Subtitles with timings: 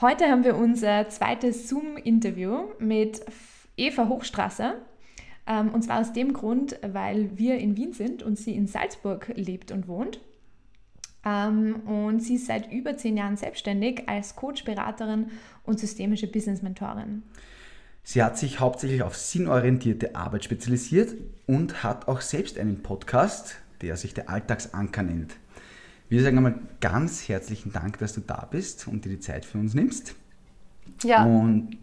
[0.00, 3.20] Heute haben wir unser zweites Zoom-Interview mit
[3.76, 4.76] Eva Hochstrasser.
[5.44, 9.32] Ähm, und zwar aus dem Grund, weil wir in Wien sind und sie in Salzburg
[9.34, 10.20] lebt und wohnt.
[11.26, 15.32] Ähm, und sie ist seit über zehn Jahren selbstständig als Coach, Beraterin
[15.64, 17.24] und systemische Business-Mentorin.
[18.04, 21.16] Sie hat sich hauptsächlich auf sinnorientierte Arbeit spezialisiert
[21.48, 25.34] und hat auch selbst einen Podcast, der sich der Alltagsanker nennt.
[26.08, 29.58] Wir sagen einmal ganz herzlichen Dank, dass du da bist und dir die Zeit für
[29.58, 30.14] uns nimmst.
[31.02, 31.24] Ja.
[31.24, 31.76] Und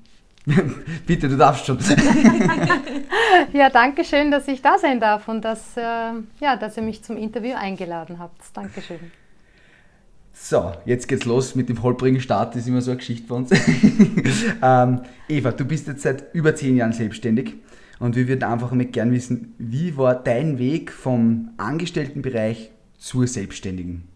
[1.05, 1.77] bitte, du darfst schon.
[3.53, 5.81] ja, danke schön, dass ich da sein darf und dass, äh,
[6.39, 8.41] ja, dass ihr mich zum Interview eingeladen habt.
[8.53, 8.99] Dankeschön.
[10.33, 13.35] So, jetzt geht's los mit dem holprigen Start, das ist immer so eine Geschichte bei
[13.35, 13.51] uns.
[14.61, 17.53] ähm, Eva, du bist jetzt seit über zehn Jahren selbstständig
[17.99, 24.14] und wir würden einfach mit gern wissen, wie war dein Weg vom Angestelltenbereich zur Selbstständigen?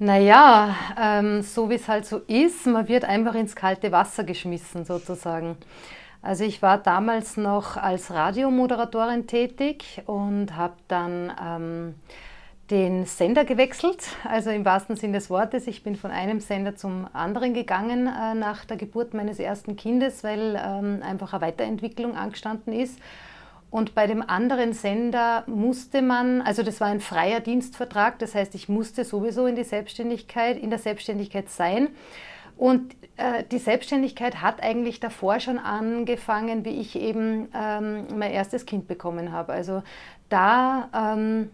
[0.00, 4.84] Naja, ähm, so wie es halt so ist, man wird einfach ins kalte Wasser geschmissen
[4.84, 5.56] sozusagen.
[6.22, 11.94] Also ich war damals noch als Radiomoderatorin tätig und habe dann ähm,
[12.70, 15.66] den Sender gewechselt, also im wahrsten Sinne des Wortes.
[15.66, 20.22] Ich bin von einem Sender zum anderen gegangen äh, nach der Geburt meines ersten Kindes,
[20.22, 23.00] weil ähm, einfach eine Weiterentwicklung angestanden ist.
[23.70, 28.54] Und bei dem anderen Sender musste man, also das war ein freier Dienstvertrag, das heißt,
[28.54, 31.88] ich musste sowieso in die Selbstständigkeit, in der Selbstständigkeit sein.
[32.56, 38.66] Und äh, die Selbstständigkeit hat eigentlich davor schon angefangen, wie ich eben ähm, mein erstes
[38.66, 39.52] Kind bekommen habe.
[39.52, 39.82] Also
[40.28, 41.50] da ähm,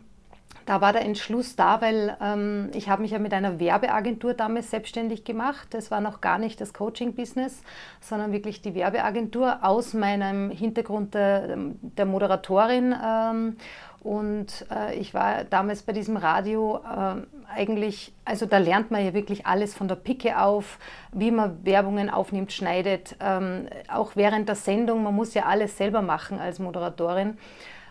[0.66, 4.70] da war der Entschluss da, weil ähm, ich habe mich ja mit einer Werbeagentur damals
[4.70, 5.68] selbstständig gemacht.
[5.70, 7.62] Das war noch gar nicht das Coaching-Business,
[8.00, 12.94] sondern wirklich die Werbeagentur aus meinem Hintergrund der, der Moderatorin.
[13.04, 13.56] Ähm,
[14.00, 17.22] und äh, ich war damals bei diesem Radio äh,
[17.54, 20.78] eigentlich, also da lernt man ja wirklich alles von der Picke auf,
[21.12, 25.02] wie man Werbungen aufnimmt, schneidet, ähm, auch während der Sendung.
[25.02, 27.38] Man muss ja alles selber machen als Moderatorin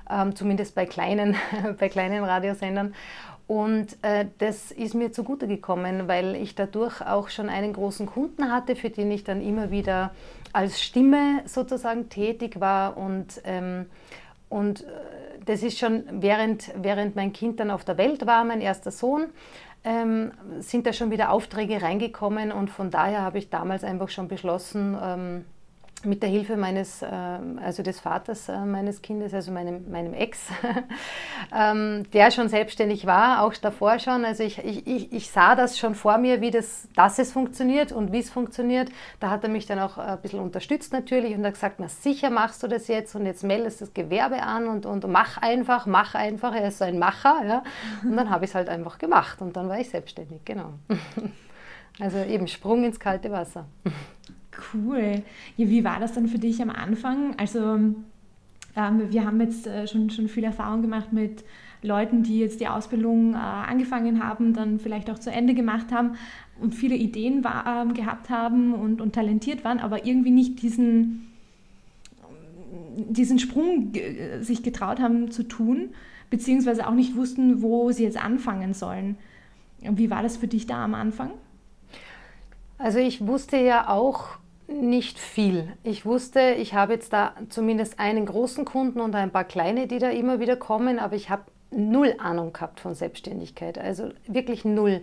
[0.10, 1.36] ähm, zumindest bei kleinen,
[1.80, 2.94] bei kleinen Radiosendern.
[3.48, 8.52] Und äh, das ist mir zugute gekommen, weil ich dadurch auch schon einen großen Kunden
[8.52, 10.12] hatte, für den ich dann immer wieder
[10.54, 12.96] als Stimme sozusagen tätig war.
[12.96, 13.88] Und, ähm,
[14.48, 14.86] und äh,
[15.46, 19.26] das ist schon während, während mein Kind dann auf der Welt war, mein erster Sohn,
[19.84, 22.54] ähm, sind da schon wieder Aufträge reingekommen.
[22.54, 25.46] Und von daher habe ich damals einfach schon beschlossen, ähm,
[26.04, 30.48] mit der Hilfe meines, äh, also des Vaters äh, meines Kindes, also meinem, meinem Ex,
[31.56, 34.26] ähm, der schon selbstständig war, auch davor schon.
[34.26, 38.12] Also ich, ich, ich sah das schon vor mir, wie das, dass es funktioniert und
[38.12, 38.90] wie es funktioniert.
[39.20, 42.30] Da hat er mich dann auch ein bisschen unterstützt natürlich und hat gesagt, na sicher
[42.30, 46.16] machst du das jetzt und jetzt meldest das Gewerbe an und, und mach einfach, mach
[46.16, 46.54] einfach.
[46.54, 47.42] Er ist so ein Macher.
[47.46, 47.64] Ja?
[48.04, 50.74] Und dann habe ich es halt einfach gemacht und dann war ich selbstständig, genau.
[52.00, 53.68] Also eben Sprung ins kalte Wasser.
[54.74, 55.24] Cool.
[55.58, 57.36] Ja, wie war das dann für dich am Anfang?
[57.38, 57.80] Also
[58.76, 61.44] ähm, wir haben jetzt äh, schon, schon viel Erfahrung gemacht mit
[61.82, 66.16] Leuten, die jetzt die Ausbildung äh, angefangen haben, dann vielleicht auch zu Ende gemacht haben
[66.60, 71.28] und viele Ideen war, äh, gehabt haben und, und talentiert waren, aber irgendwie nicht diesen,
[72.96, 73.92] diesen Sprung
[74.42, 75.90] sich getraut haben zu tun,
[76.30, 79.18] beziehungsweise auch nicht wussten, wo sie jetzt anfangen sollen.
[79.82, 81.32] Wie war das für dich da am Anfang?
[82.78, 84.38] Also ich wusste ja auch
[84.68, 85.74] nicht viel.
[85.84, 90.00] Ich wusste, ich habe jetzt da zumindest einen großen Kunden und ein paar kleine, die
[90.00, 95.02] da immer wieder kommen, aber ich habe null Ahnung gehabt von Selbstständigkeit, also wirklich null.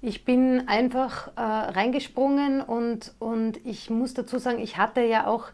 [0.00, 5.46] Ich bin einfach äh, reingesprungen und, und ich muss dazu sagen, ich hatte ja auch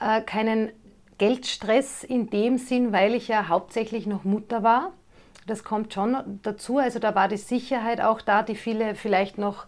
[0.00, 0.70] äh, keinen
[1.18, 4.92] Geldstress in dem Sinn, weil ich ja hauptsächlich noch Mutter war.
[5.46, 6.78] Das kommt schon dazu.
[6.78, 9.66] Also da war die Sicherheit auch da, die viele vielleicht noch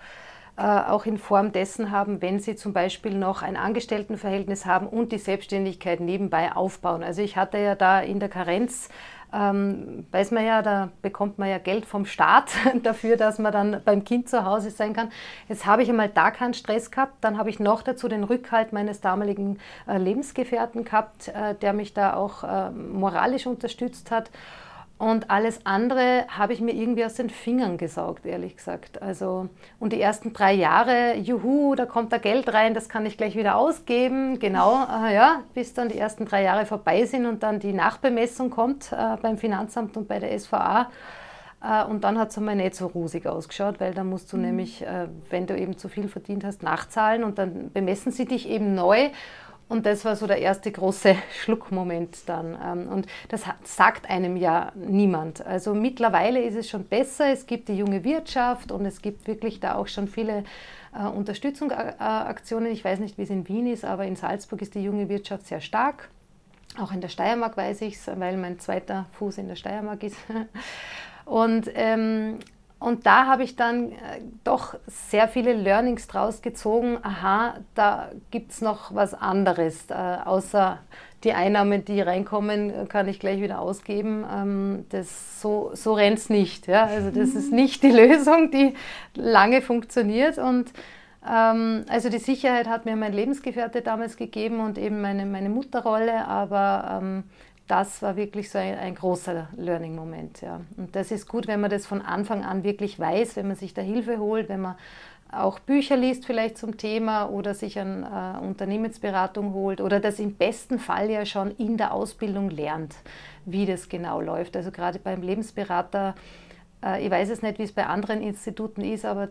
[0.57, 5.19] auch in Form dessen haben, wenn sie zum Beispiel noch ein Angestelltenverhältnis haben und die
[5.19, 7.03] Selbstständigkeit nebenbei aufbauen.
[7.03, 8.89] Also ich hatte ja da in der Karenz
[9.35, 12.53] ähm, weiß man ja, da bekommt man ja Geld vom Staat
[12.83, 15.11] dafür, dass man dann beim Kind zu Hause sein kann.
[15.49, 18.73] Jetzt habe ich einmal da keinen Stress gehabt, dann habe ich noch dazu den Rückhalt
[18.73, 19.59] meines damaligen
[19.89, 24.31] äh, Lebensgefährten gehabt, äh, der mich da auch äh, moralisch unterstützt hat.
[25.05, 29.03] Und alles andere habe ich mir irgendwie aus den Fingern gesaugt, ehrlich gesagt.
[29.03, 33.19] Also, und die ersten drei Jahre, juhu, da kommt da Geld rein, das kann ich
[33.19, 34.39] gleich wieder ausgeben.
[34.39, 38.49] Genau, äh, ja, bis dann die ersten drei Jahre vorbei sind und dann die Nachbemessung
[38.49, 40.89] kommt äh, beim Finanzamt und bei der SVA.
[41.63, 44.45] Äh, und dann hat es einmal nicht so rosig ausgeschaut, weil da musst du mhm.
[44.45, 48.49] nämlich, äh, wenn du eben zu viel verdient hast, nachzahlen und dann bemessen sie dich
[48.49, 49.11] eben neu.
[49.69, 52.57] Und das war so der erste große Schluckmoment dann.
[52.63, 55.45] Ähm, und das sagt einem ja niemand.
[55.45, 57.33] Also mittlerweile ist es schon besser.
[57.33, 60.45] Es gibt die junge Wirtschaft und es gibt wirklich da auch schon viele
[60.95, 62.71] äh, Unterstützungsaktionen.
[62.73, 65.47] Ich weiß nicht, wie es in Wien ist, aber in Salzburg ist die junge Wirtschaft
[65.47, 66.11] sehr stark.
[66.79, 70.17] Auch in der Steiermark weiß ich es, weil mein zweiter Fuß in der Steiermark ist.
[71.25, 72.39] Und ähm,
[72.85, 76.99] und da habe ich dann äh, doch sehr viele Learnings draus gezogen.
[77.03, 79.91] Aha, da gibt es noch was anderes.
[79.91, 80.81] Äh, außer
[81.25, 84.27] die Einnahmen, die reinkommen, kann ich gleich wieder ausgeben.
[84.31, 86.67] Ähm, das, so so rennt es nicht.
[86.67, 86.85] Ja?
[86.85, 87.57] Also das ist mhm.
[87.57, 88.75] nicht die Lösung, die
[89.15, 90.37] lange funktioniert.
[90.37, 90.71] Und
[91.27, 96.27] ähm, also die Sicherheit hat mir mein Lebensgefährte damals gegeben und eben meine, meine Mutterrolle.
[96.27, 97.25] Aber ähm,
[97.67, 100.43] das war wirklich so ein, ein großer Learning-Moment.
[100.43, 100.61] Ja.
[100.77, 103.73] Und das ist gut, wenn man das von Anfang an wirklich weiß, wenn man sich
[103.73, 104.77] da Hilfe holt, wenn man
[105.33, 110.35] auch Bücher liest vielleicht zum Thema oder sich eine äh, Unternehmensberatung holt oder das im
[110.35, 112.95] besten Fall ja schon in der Ausbildung lernt,
[113.45, 114.57] wie das genau läuft.
[114.57, 116.15] Also gerade beim Lebensberater,
[116.85, 119.29] äh, ich weiß es nicht, wie es bei anderen Instituten ist, aber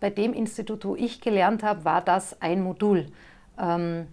[0.00, 3.06] bei dem Institut, wo ich gelernt habe, war das ein Modul.
[3.58, 4.06] Ähm,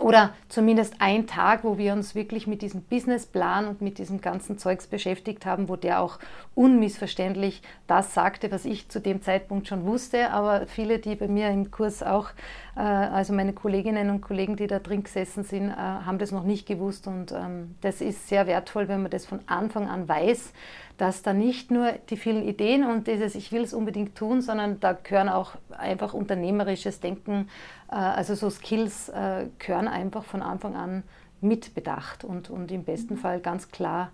[0.00, 4.58] oder zumindest ein Tag, wo wir uns wirklich mit diesem Businessplan und mit diesem ganzen
[4.58, 6.18] Zeugs beschäftigt haben, wo der auch
[6.54, 10.30] unmissverständlich das sagte, was ich zu dem Zeitpunkt schon wusste.
[10.30, 12.30] Aber viele, die bei mir im Kurs auch,
[12.76, 16.44] äh, also meine Kolleginnen und Kollegen, die da drin gesessen sind, äh, haben das noch
[16.44, 17.06] nicht gewusst.
[17.06, 20.52] Und ähm, das ist sehr wertvoll, wenn man das von Anfang an weiß,
[20.96, 24.78] dass da nicht nur die vielen Ideen und dieses Ich will es unbedingt tun, sondern
[24.80, 27.48] da gehören auch einfach unternehmerisches Denken,
[27.90, 31.02] äh, also so Skills äh, gehören einfach von Anfang an
[31.40, 34.10] mitbedacht und, und im besten Fall ganz klar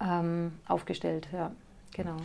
[0.00, 1.28] ähm, aufgestellt.
[1.32, 1.50] Ja,
[1.94, 2.16] genau.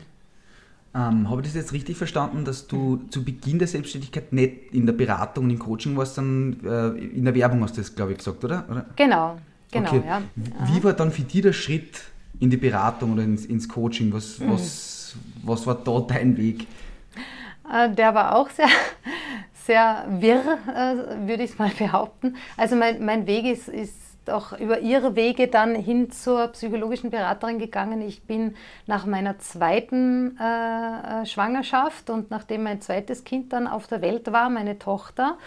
[0.94, 4.86] Ähm, habe ich das jetzt richtig verstanden, dass du zu Beginn der Selbstständigkeit nicht in
[4.86, 8.13] der Beratung und im Coaching warst, sondern äh, in der Werbung hast du das, glaube
[8.13, 8.63] ich, gesagt, oder?
[8.69, 8.86] oder?
[8.96, 9.38] Genau,
[9.72, 10.04] genau, okay.
[10.08, 10.22] ja.
[10.68, 12.01] Wie war dann für dich der Schritt
[12.40, 14.14] in die Beratung oder ins, ins Coaching?
[14.14, 14.52] Was, mhm.
[14.52, 16.68] was, was war da dein Weg?
[17.72, 18.68] Äh, der war auch sehr,
[19.54, 22.36] sehr wirr, äh, würde ich mal behaupten.
[22.58, 27.60] Also mein, mein Weg ist, ist auch über ihre Wege dann hin zur psychologischen Beraterin
[27.60, 28.02] gegangen.
[28.02, 28.56] Ich bin
[28.88, 34.32] nach meiner zweiten äh, äh Schwangerschaft und nachdem mein zweites Kind dann auf der Welt
[34.32, 35.38] war, meine Tochter,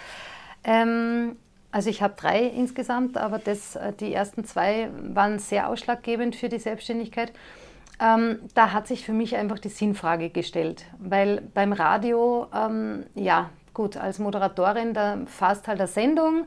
[0.64, 1.37] ähm,
[1.70, 6.48] also ich habe drei insgesamt, aber das, äh, die ersten zwei waren sehr ausschlaggebend für
[6.48, 7.32] die Selbstständigkeit.
[8.00, 13.50] Ähm, da hat sich für mich einfach die Sinnfrage gestellt, weil beim Radio, ähm, ja
[13.74, 16.46] gut, als Moderatorin, da fasst halt eine Sendung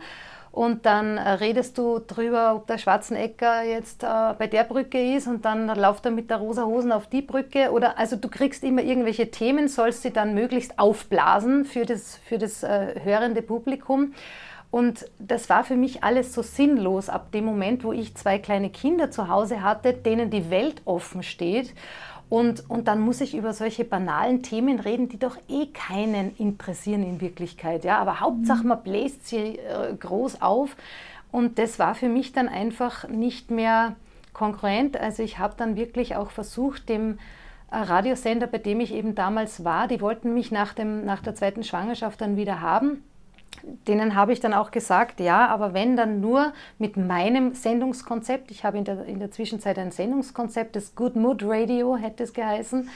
[0.51, 5.27] und dann äh, redest du drüber, ob der Schwarzenegger jetzt äh, bei der Brücke ist
[5.27, 8.63] und dann läuft er mit der rosa Hosen auf die Brücke oder also du kriegst
[8.63, 14.13] immer irgendwelche Themen, sollst sie dann möglichst aufblasen für das, für das äh, hörende Publikum.
[14.71, 18.69] Und das war für mich alles so sinnlos ab dem Moment, wo ich zwei kleine
[18.69, 21.73] Kinder zu Hause hatte, denen die Welt offen steht.
[22.29, 27.03] Und, und dann muss ich über solche banalen Themen reden, die doch eh keinen interessieren
[27.03, 27.83] in Wirklichkeit.
[27.83, 27.97] Ja?
[27.97, 30.77] Aber Hauptsache, man bläst sie äh, groß auf.
[31.33, 33.97] Und das war für mich dann einfach nicht mehr
[34.31, 34.95] konkurrent.
[34.95, 37.19] Also ich habe dann wirklich auch versucht, dem
[37.69, 41.35] äh, Radiosender, bei dem ich eben damals war, die wollten mich nach, dem, nach der
[41.35, 43.03] zweiten Schwangerschaft dann wieder haben
[43.87, 48.63] denen habe ich dann auch gesagt, ja, aber wenn dann nur mit meinem Sendungskonzept, ich
[48.63, 52.89] habe in der, in der Zwischenzeit ein Sendungskonzept, das Good Mood Radio hätte es geheißen,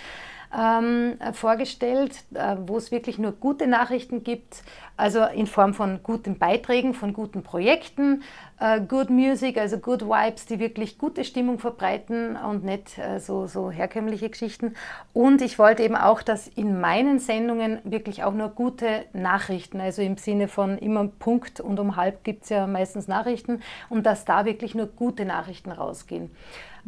[0.58, 4.64] ähm, vorgestellt, äh, wo es wirklich nur gute Nachrichten gibt,
[4.98, 8.24] also in Form von guten Beiträgen, von guten Projekten,
[8.60, 13.48] äh, Good Music, also Good Vibes, die wirklich gute Stimmung verbreiten und nicht äh, so,
[13.48, 14.76] so herkömmliche Geschichten.
[15.14, 20.02] Und ich wollte eben auch, dass in meinen Sendungen wirklich auch nur gute Nachrichten, also
[20.02, 24.26] im Sinne von immer Punkt und um halb gibt es ja meistens Nachrichten, und dass
[24.26, 26.32] da wirklich nur gute Nachrichten rausgehen.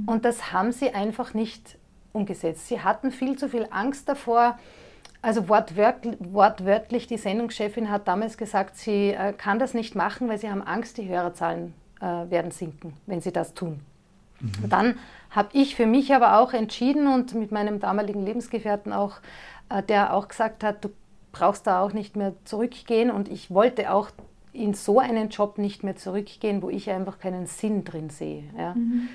[0.06, 1.78] Und das haben sie einfach nicht
[2.18, 2.68] umgesetzt.
[2.68, 4.58] Sie hatten viel zu viel Angst davor.
[5.22, 10.38] Also wortwörtlich, wortwörtlich die Sendungschefin hat damals gesagt, sie äh, kann das nicht machen, weil
[10.38, 13.80] sie haben Angst, die Hörerzahlen äh, werden sinken, wenn sie das tun.
[14.40, 14.70] Mhm.
[14.70, 14.96] Dann
[15.32, 19.18] habe ich für mich aber auch entschieden und mit meinem damaligen Lebensgefährten auch,
[19.70, 20.90] äh, der auch gesagt hat, du
[21.32, 24.10] brauchst da auch nicht mehr zurückgehen und ich wollte auch
[24.54, 28.44] in so einen Job nicht mehr zurückgehen, wo ich einfach keinen Sinn drin sehe.
[28.58, 28.74] Ja.
[28.74, 29.10] Mhm.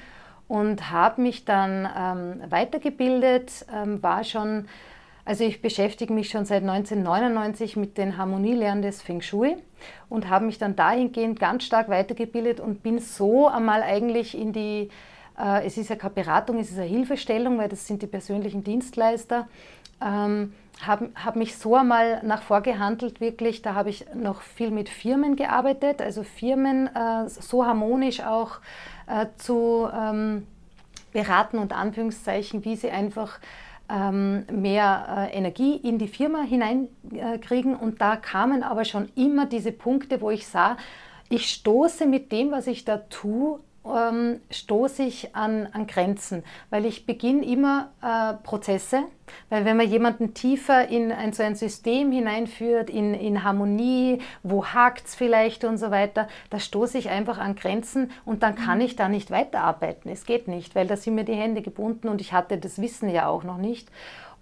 [0.48, 4.68] Und habe mich dann ähm, weitergebildet, ähm, war schon,
[5.24, 9.56] also ich beschäftige mich schon seit 1999 mit den Harmonielehren des Feng Shui
[10.08, 14.90] und habe mich dann dahingehend ganz stark weitergebildet und bin so einmal eigentlich in die,
[15.38, 18.64] äh, es ist ja keine Beratung, es ist eine Hilfestellung, weil das sind die persönlichen
[18.64, 19.48] Dienstleister,
[20.04, 23.62] ähm, habe hab mich so einmal nach vorgehandelt, wirklich.
[23.62, 28.58] Da habe ich noch viel mit Firmen gearbeitet, also Firmen äh, so harmonisch auch
[29.06, 30.46] äh, zu ähm,
[31.12, 33.38] beraten und Anführungszeichen, wie sie einfach
[33.88, 37.76] ähm, mehr äh, Energie in die Firma hineinkriegen.
[37.76, 40.76] und da kamen aber schon immer diese Punkte, wo ich sah,
[41.28, 46.86] ich stoße mit dem, was ich da tue, ähm, stoße ich an, an Grenzen, weil
[46.86, 49.04] ich beginne immer äh, Prozesse,
[49.50, 54.66] weil wenn man jemanden tiefer in ein, so ein System hineinführt, in, in Harmonie, wo
[54.66, 58.80] hakt es vielleicht und so weiter, da stoße ich einfach an Grenzen und dann kann
[58.80, 60.10] ich da nicht weiterarbeiten.
[60.10, 63.08] Es geht nicht, weil da sind mir die Hände gebunden und ich hatte das Wissen
[63.08, 63.88] ja auch noch nicht.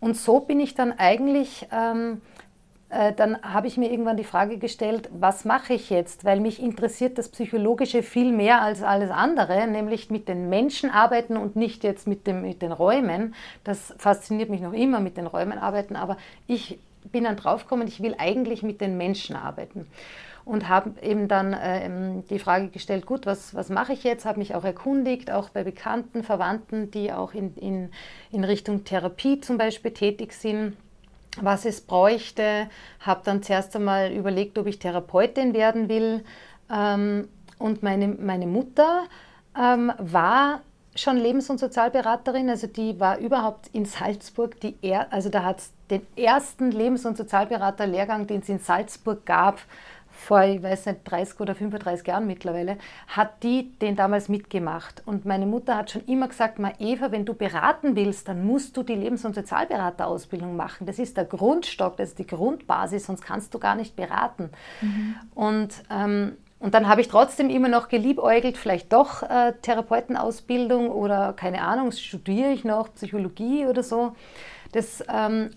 [0.00, 2.50] Und so bin ich dann eigentlich ähm, äh,
[2.90, 6.25] dann habe ich mir irgendwann die Frage gestellt, was mache ich jetzt?
[6.25, 11.37] Weil mich interessiert das Psychologische viel mehr als alles andere, nämlich mit den Menschen arbeiten
[11.37, 13.35] und nicht jetzt mit, dem, mit den Räumen.
[13.62, 16.16] Das fasziniert mich noch immer, mit den Räumen arbeiten, aber
[16.49, 16.80] ich
[17.12, 19.87] bin dann draufgekommen, ich will eigentlich mit den Menschen arbeiten.
[20.44, 21.88] Und habe eben dann äh,
[22.28, 24.25] die Frage gestellt, gut, was, was mache ich jetzt?
[24.25, 27.90] Habe mich auch erkundigt, auch bei Bekannten, Verwandten, die auch in, in,
[28.32, 30.76] in Richtung Therapie zum Beispiel tätig sind
[31.40, 32.68] was es bräuchte,
[33.00, 36.25] habe dann zuerst einmal überlegt, ob ich Therapeutin werden will.
[36.70, 39.04] Ähm, und meine, meine Mutter
[39.58, 40.60] ähm, war
[40.94, 45.58] schon Lebens- und Sozialberaterin, also die war überhaupt in Salzburg, die er, also da hat
[45.58, 49.60] es den ersten Lebens- und Sozialberaterlehrgang, den es in Salzburg gab,
[50.20, 52.76] vor, ich weiß nicht, 30 oder 35 Jahren mittlerweile,
[53.08, 55.02] hat die den damals mitgemacht.
[55.06, 58.76] Und meine Mutter hat schon immer gesagt, Ma Eva, wenn du beraten willst, dann musst
[58.76, 60.86] du die Lebens- und Sozialberaterausbildung machen.
[60.86, 64.50] Das ist der Grundstock, das ist die Grundbasis, sonst kannst du gar nicht beraten.
[64.80, 65.14] Mhm.
[65.34, 71.32] Und ähm, und dann habe ich trotzdem immer noch geliebäugelt, vielleicht doch äh, Therapeutenausbildung oder
[71.32, 74.14] keine Ahnung, studiere ich noch Psychologie oder so.
[74.72, 75.52] Das ähm,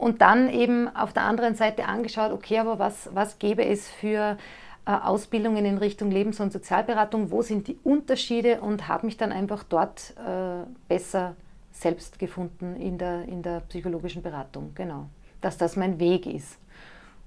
[0.00, 4.38] und dann eben auf der anderen Seite angeschaut, okay, aber was, was gäbe es für
[4.86, 9.30] äh, Ausbildungen in Richtung Lebens- und Sozialberatung, wo sind die Unterschiede und habe mich dann
[9.30, 11.36] einfach dort äh, besser
[11.70, 15.10] selbst gefunden in der, in der psychologischen Beratung, genau,
[15.42, 16.56] dass das mein Weg ist.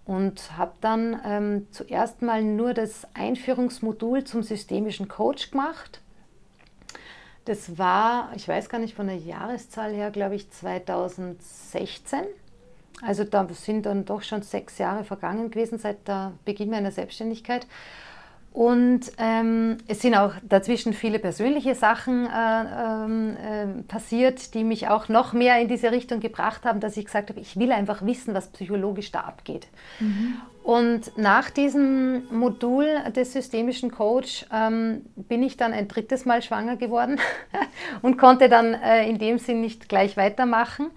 [0.05, 6.01] Und habe dann ähm, zuerst mal nur das Einführungsmodul zum systemischen Coach gemacht.
[7.45, 12.21] Das war, ich weiß gar nicht von der Jahreszahl her, glaube ich, 2016.
[13.01, 17.67] Also da sind dann doch schon sechs Jahre vergangen gewesen seit der Beginn meiner Selbstständigkeit.
[18.53, 25.09] Und ähm, es sind auch dazwischen viele persönliche Sachen äh, äh, passiert, die mich auch
[25.09, 28.35] noch mehr in diese Richtung gebracht haben, dass ich gesagt habe, ich will einfach wissen,
[28.35, 29.67] was psychologisch da abgeht.
[29.99, 30.35] Mhm.
[30.61, 32.85] Und nach diesem Modul
[33.15, 37.19] des systemischen Coach ähm, bin ich dann ein drittes Mal schwanger geworden
[38.03, 40.91] und konnte dann äh, in dem Sinn nicht gleich weitermachen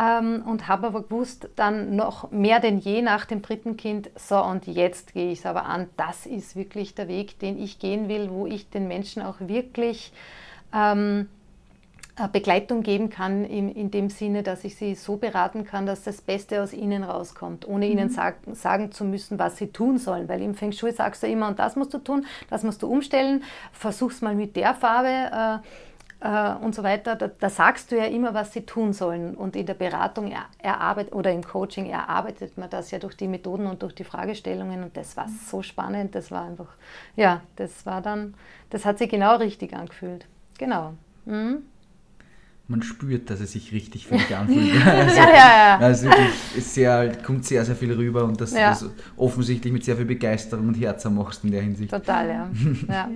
[0.00, 4.42] ähm, und habe aber gewusst, dann noch mehr denn je nach dem dritten Kind, so
[4.42, 8.08] und jetzt gehe ich es aber an, das ist wirklich der Weg, den ich gehen
[8.08, 10.12] will, wo ich den Menschen auch wirklich
[10.74, 11.28] ähm,
[12.32, 16.20] Begleitung geben kann, in, in dem Sinne, dass ich sie so beraten kann, dass das
[16.20, 17.92] Beste aus ihnen rauskommt, ohne mhm.
[17.92, 20.28] ihnen sag, sagen zu müssen, was sie tun sollen.
[20.28, 22.90] Weil im Feng Shui sagst du immer, und das musst du tun, das musst du
[22.90, 23.42] umstellen,
[23.72, 25.62] versuch's mal mit der Farbe.
[25.62, 25.66] Äh,
[26.20, 29.34] äh, und so weiter, da, da, sagst du ja immer, was sie tun sollen.
[29.34, 33.66] Und in der Beratung erarbeitet oder im Coaching erarbeitet man das ja durch die Methoden
[33.66, 34.82] und durch die Fragestellungen.
[34.82, 36.14] Und das war so spannend.
[36.14, 36.68] Das war einfach,
[37.16, 38.34] ja, das war dann,
[38.68, 40.26] das hat sich genau richtig angefühlt.
[40.58, 40.92] Genau.
[41.24, 41.62] Mhm.
[42.68, 44.86] Man spürt, dass es sich richtig für dich anfühlt.
[44.86, 45.78] also, ja, ja, ja.
[45.78, 46.08] Also
[46.56, 48.74] es sehr, kommt sehr, sehr viel rüber und dass ja.
[48.74, 51.90] du das offensichtlich mit sehr viel Begeisterung und Herzen machst in der Hinsicht.
[51.90, 52.50] Total, ja.
[52.88, 53.08] ja.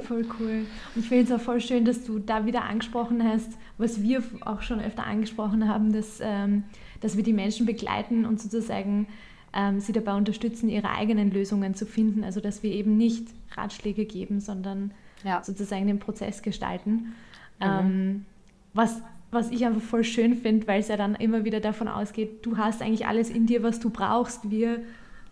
[0.00, 0.66] Voll cool.
[0.94, 4.22] Und ich finde es auch voll schön, dass du da wieder angesprochen hast, was wir
[4.40, 6.64] auch schon öfter angesprochen haben, dass, ähm,
[7.00, 9.06] dass wir die Menschen begleiten und sozusagen
[9.52, 12.24] ähm, sie dabei unterstützen, ihre eigenen Lösungen zu finden.
[12.24, 14.92] Also dass wir eben nicht Ratschläge geben, sondern
[15.24, 15.42] ja.
[15.42, 16.92] sozusagen den Prozess gestalten.
[16.92, 17.12] Mhm.
[17.60, 18.26] Ähm,
[18.74, 22.44] was, was ich einfach voll schön finde, weil es ja dann immer wieder davon ausgeht,
[22.46, 24.50] du hast eigentlich alles in dir, was du brauchst.
[24.50, 24.80] Wir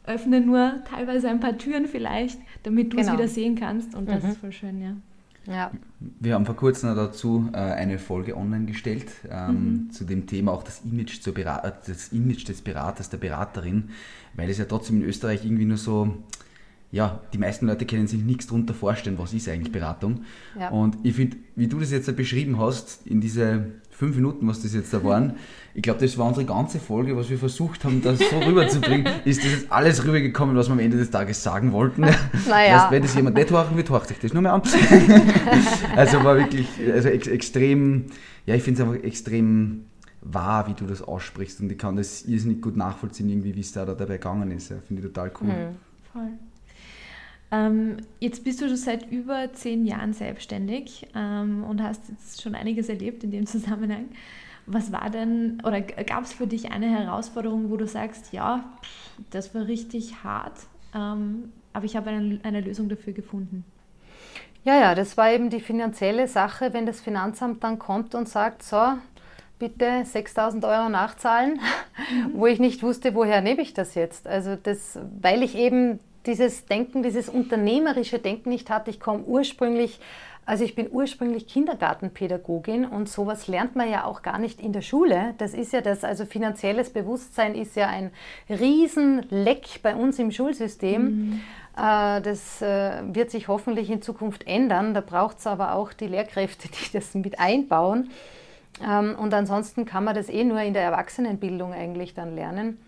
[0.05, 3.09] öffne nur teilweise ein paar Türen vielleicht, damit du genau.
[3.09, 3.95] es wieder sehen kannst.
[3.95, 4.31] Und das mhm.
[4.31, 4.97] ist voll schön, ja.
[5.47, 5.71] Ja.
[6.21, 9.55] Wir haben vor kurzem dazu äh, eine Folge online gestellt ähm,
[9.87, 9.91] mhm.
[9.91, 13.91] zu dem Thema auch das Image, zur das Image des Beraters, der Beraterin,
[14.35, 16.15] weil es ja trotzdem in Österreich irgendwie nur so
[16.93, 20.25] ja, die meisten Leute können sich nichts darunter vorstellen, was ist eigentlich Beratung.
[20.59, 20.71] Ja.
[20.71, 23.67] Und ich finde, wie du das jetzt beschrieben hast, in diese
[24.01, 25.35] fünf Minuten, was das jetzt da waren,
[25.75, 29.45] ich glaube, das war unsere ganze Folge, was wir versucht haben, das so rüberzubringen, ist
[29.45, 32.01] das jetzt alles rübergekommen, was wir am Ende des Tages sagen wollten.
[32.49, 32.77] Naja.
[32.77, 34.63] Weißt, wenn das jemand nicht horchen wird, horcht sich das nur mehr an.
[35.97, 38.07] also war wirklich also ex extrem,
[38.47, 39.85] ja, ich finde es einfach extrem
[40.23, 43.73] wahr, wie du das aussprichst und ich kann das irrsinnig gut nachvollziehen, irgendwie, wie es
[43.73, 44.71] da, da dabei gegangen ist.
[44.71, 45.49] Ja, finde ich total cool.
[45.49, 45.77] Mhm.
[46.11, 46.31] Voll.
[47.53, 52.55] Ähm, jetzt bist du schon seit über zehn Jahren selbstständig ähm, und hast jetzt schon
[52.55, 54.07] einiges erlebt in dem Zusammenhang.
[54.67, 58.65] Was war denn, oder gab es für dich eine Herausforderung, wo du sagst, ja,
[59.31, 60.59] das war richtig hart,
[60.95, 63.65] ähm, aber ich habe eine, eine Lösung dafür gefunden?
[64.63, 68.63] Ja, ja, das war eben die finanzielle Sache, wenn das Finanzamt dann kommt und sagt,
[68.63, 68.95] so,
[69.59, 72.33] bitte 6000 Euro nachzahlen, mhm.
[72.35, 74.29] wo ich nicht wusste, woher nehme ich das jetzt.
[74.29, 78.91] Also das, weil ich eben dieses Denken, dieses unternehmerische Denken nicht hatte.
[78.91, 80.01] Ich komme ursprünglich,
[80.47, 84.83] also ich bin ursprünglich Kindergartenpädagogin und sowas lernt man ja auch gar nicht in der
[84.83, 85.35] Schule.
[85.39, 88.11] Das ist ja das, also finanzielles Bewusstsein ist ja ein
[88.49, 91.03] Riesenleck bei uns im Schulsystem.
[91.03, 91.41] Mhm.
[91.77, 94.93] Äh, das äh, wird sich hoffentlich in Zukunft ändern.
[94.95, 98.11] Da braucht es aber auch die Lehrkräfte, die das mit einbauen.
[98.87, 102.79] Ähm, und ansonsten kann man das eh nur in der Erwachsenenbildung eigentlich dann lernen.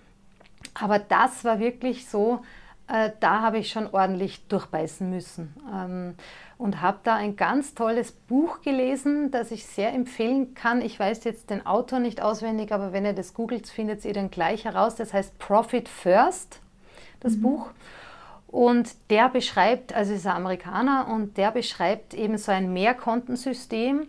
[0.74, 2.40] Aber das war wirklich so,
[2.86, 5.54] da habe ich schon ordentlich durchbeißen müssen.
[5.72, 6.14] Ähm,
[6.58, 10.80] und habe da ein ganz tolles Buch gelesen, das ich sehr empfehlen kann.
[10.80, 14.30] Ich weiß jetzt den Autor nicht auswendig, aber wenn ihr das googelt, findet ihr dann
[14.30, 14.94] gleich heraus.
[14.94, 16.60] Das heißt Profit First,
[17.20, 17.42] das mhm.
[17.42, 17.70] Buch.
[18.46, 24.06] Und der beschreibt, also ist ein Amerikaner, und der beschreibt eben so ein Mehrkontensystem,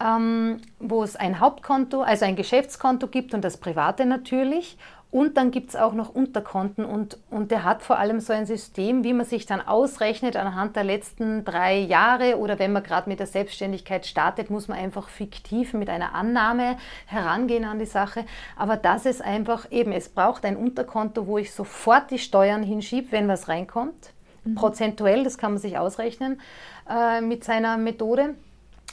[0.00, 4.76] ähm, wo es ein Hauptkonto, also ein Geschäftskonto gibt und das private natürlich.
[5.10, 8.46] Und dann gibt es auch noch Unterkonten und, und der hat vor allem so ein
[8.46, 13.08] System, wie man sich dann ausrechnet anhand der letzten drei Jahre oder wenn man gerade
[13.08, 16.76] mit der Selbstständigkeit startet, muss man einfach fiktiv mit einer Annahme
[17.06, 18.24] herangehen an die Sache.
[18.56, 23.10] Aber das ist einfach eben, es braucht ein Unterkonto, wo ich sofort die Steuern hinschiebe,
[23.10, 24.12] wenn was reinkommt.
[24.44, 24.54] Mhm.
[24.54, 26.40] Prozentuell, das kann man sich ausrechnen
[26.88, 28.36] äh, mit seiner Methode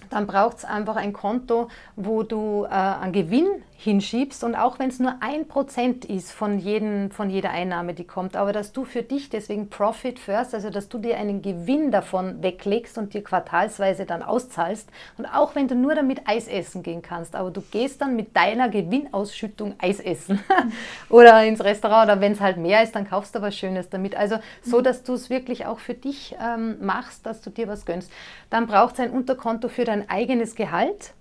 [0.10, 3.48] dann braucht es einfach ein Konto, wo du äh, einen Gewinn
[3.80, 8.06] hinschiebst und auch wenn es nur ein Prozent ist von, jeden, von jeder Einnahme, die
[8.06, 11.92] kommt, aber dass du für dich deswegen Profit First, also dass du dir einen Gewinn
[11.92, 16.82] davon weglegst und dir quartalsweise dann auszahlst und auch wenn du nur damit Eis essen
[16.82, 20.40] gehen kannst, aber du gehst dann mit deiner Gewinnausschüttung Eis essen
[21.10, 24.16] oder ins Restaurant oder wenn es halt mehr ist, dann kaufst du was Schönes damit.
[24.16, 27.86] Also so, dass du es wirklich auch für dich ähm, machst, dass du dir was
[27.86, 28.12] gönnst.
[28.50, 31.14] Dann braucht es ein Unterkonto für dein eigenes Gehalt.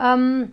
[0.00, 0.52] Ähm,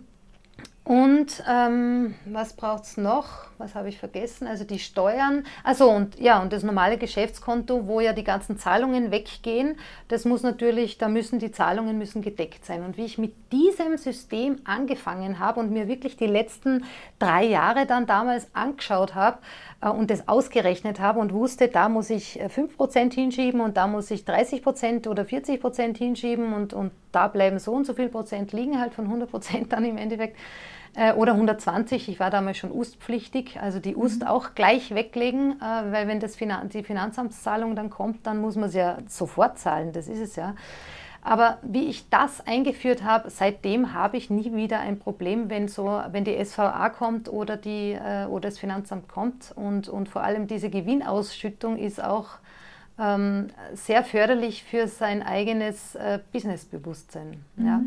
[0.84, 3.46] und ähm, was braucht es noch?
[3.58, 4.48] Was habe ich vergessen?
[4.48, 5.44] Also die Steuern.
[5.62, 9.76] Also und ja, und das normale Geschäftskonto, wo ja die ganzen Zahlungen weggehen,
[10.08, 12.82] das muss natürlich, da müssen die Zahlungen müssen gedeckt sein.
[12.82, 16.84] Und wie ich mit diesem System angefangen habe und mir wirklich die letzten
[17.20, 19.38] drei Jahre dann damals angeschaut habe
[19.90, 24.10] und das ausgerechnet habe und wusste, da muss ich 5% äh, hinschieben und da muss
[24.10, 28.80] ich 30% oder 40% hinschieben und, und da bleiben so und so viel Prozent liegen
[28.80, 30.36] halt von 100% dann im Endeffekt
[30.94, 32.08] äh, oder 120.
[32.08, 34.28] Ich war damals schon UST-pflichtig, also die UST mhm.
[34.28, 38.68] auch gleich weglegen, äh, weil wenn das Finan die Finanzamtszahlung dann kommt, dann muss man
[38.68, 40.54] es ja sofort zahlen, das ist es ja.
[41.24, 46.02] Aber wie ich das eingeführt habe, seitdem habe ich nie wieder ein Problem, wenn, so,
[46.10, 49.52] wenn die SVA kommt oder, die, äh, oder das Finanzamt kommt.
[49.54, 52.38] Und, und vor allem diese Gewinnausschüttung ist auch
[52.98, 57.44] ähm, sehr förderlich für sein eigenes äh, Businessbewusstsein.
[57.54, 57.66] Mhm.
[57.66, 57.82] Ja?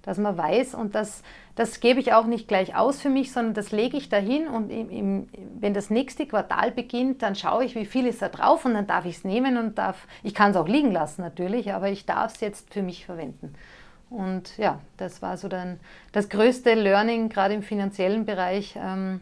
[0.00, 1.22] Dass man weiß und das,
[1.54, 4.70] das gebe ich auch nicht gleich aus für mich, sondern das lege ich dahin und
[4.70, 5.28] im, im,
[5.60, 8.86] wenn das nächste Quartal beginnt, dann schaue ich, wie viel ist da drauf und dann
[8.86, 12.06] darf ich es nehmen und darf, ich kann es auch liegen lassen natürlich, aber ich
[12.06, 13.54] darf es jetzt für mich verwenden.
[14.08, 15.78] Und ja, das war so dann
[16.12, 19.20] das größte Learning, gerade im finanziellen Bereich, ähm,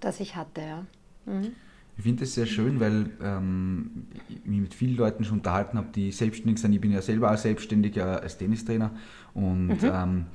[0.00, 0.60] das ich hatte.
[0.60, 0.86] Ja.
[1.26, 1.52] Mhm.
[1.96, 5.88] Ich finde das sehr schön, weil ähm, ich mich mit vielen Leuten schon unterhalten habe,
[5.92, 6.72] die selbstständig sind.
[6.72, 8.92] Ich bin ja selber auch selbstständig äh, als Tennistrainer
[9.34, 9.90] und mhm.
[9.92, 10.26] ähm,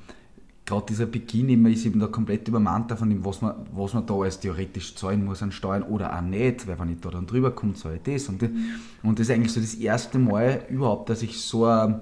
[0.66, 4.06] gerade dieser Beginn immer ist eben da komplett übermannt davon, dem, was man, was man
[4.06, 7.26] da als theoretisch zahlen muss an Steuern oder auch nicht, weil wenn ich da dann
[7.26, 8.28] drüber komme, zahle ich das.
[8.28, 8.50] Und, das.
[9.02, 12.00] und das ist eigentlich so das erste Mal überhaupt, dass ich so ein,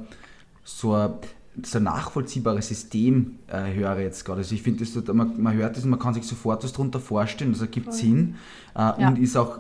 [0.63, 1.15] so ein,
[1.63, 4.39] so ein nachvollziehbares System äh, höre jetzt gerade.
[4.39, 7.53] Also ich finde, man, man hört das und man kann sich sofort was darunter vorstellen,
[7.53, 8.37] das ergibt Sinn
[8.75, 9.09] äh, ja.
[9.09, 9.59] und ist auch,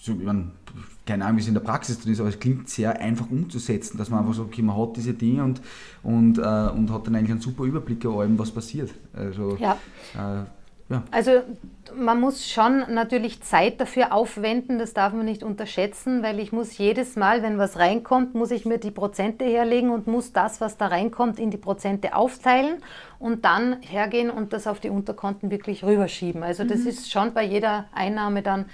[0.00, 0.50] so, ich meine,
[1.06, 3.98] keine Ahnung, wie es in der Praxis drin ist, aber es klingt sehr einfach umzusetzen,
[3.98, 5.60] dass man einfach so, okay, man hat diese Dinge und,
[6.02, 8.90] und, äh, und hat dann eigentlich einen super Überblick über allem, was passiert.
[9.12, 9.76] Also, ja.
[10.14, 10.44] Äh,
[10.90, 11.02] Ja.
[11.10, 11.30] Also
[11.96, 16.76] man muss schon natürlich Zeit dafür aufwenden, das darf man nicht unterschätzen, weil ich muss
[16.76, 20.76] jedes Mal, wenn was reinkommt, muss ich mir die Prozente herlegen und muss das, was
[20.76, 22.82] da reinkommt, in die Prozente aufteilen
[23.18, 26.42] und dann hergehen und das auf die Unterkonten wirklich rüberschieben.
[26.42, 26.88] Also das mhm.
[26.88, 28.66] ist schon bei jeder Einnahme dann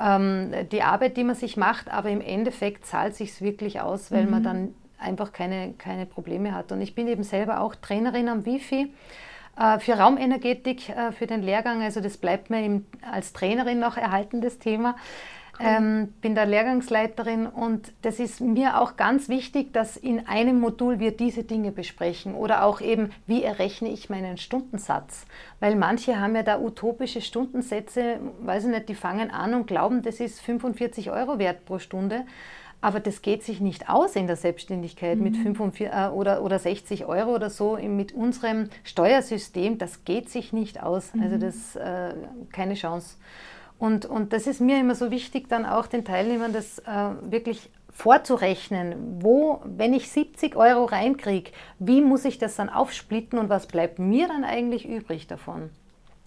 [0.00, 4.24] ähm, die Arbeit, die man sich macht, aber im Endeffekt zahlt sich wirklich aus, weil
[4.24, 4.30] mhm.
[4.30, 6.72] man dann einfach keine, keine Probleme hat.
[6.72, 8.92] Und ich bin eben selber auch Trainerin am Wifi
[9.58, 14.40] äh, für Raumenergetik, äh, für den Lehrgang, also das bleibt mir als Trainerin noch erhalten,
[14.40, 14.96] das Thema.
[15.60, 20.98] Ähm, bin da Lehrgangsleiterin und das ist mir auch ganz wichtig, dass in einem Modul
[20.98, 25.26] wir diese Dinge besprechen oder auch eben, wie errechne ich meinen Stundensatz.
[25.60, 30.02] Weil manche haben ja da utopische Stundensätze, weiß ich nicht, die fangen an und glauben,
[30.02, 32.24] das ist 45 Euro wert pro Stunde.
[32.82, 35.24] Aber das geht sich nicht aus in der Selbstständigkeit mhm.
[35.24, 39.78] mit 45 äh, oder, oder 60 Euro oder so mit unserem Steuersystem.
[39.78, 41.12] Das geht sich nicht aus.
[41.14, 41.22] Also mhm.
[41.22, 42.14] Also das äh,
[42.52, 43.16] keine Chance.
[43.78, 47.70] Und, und das ist mir immer so wichtig, dann auch den Teilnehmern das äh, wirklich
[47.90, 53.66] vorzurechnen, wo, wenn ich 70 Euro reinkriege, wie muss ich das dann aufsplitten und was
[53.66, 55.70] bleibt mir dann eigentlich übrig davon?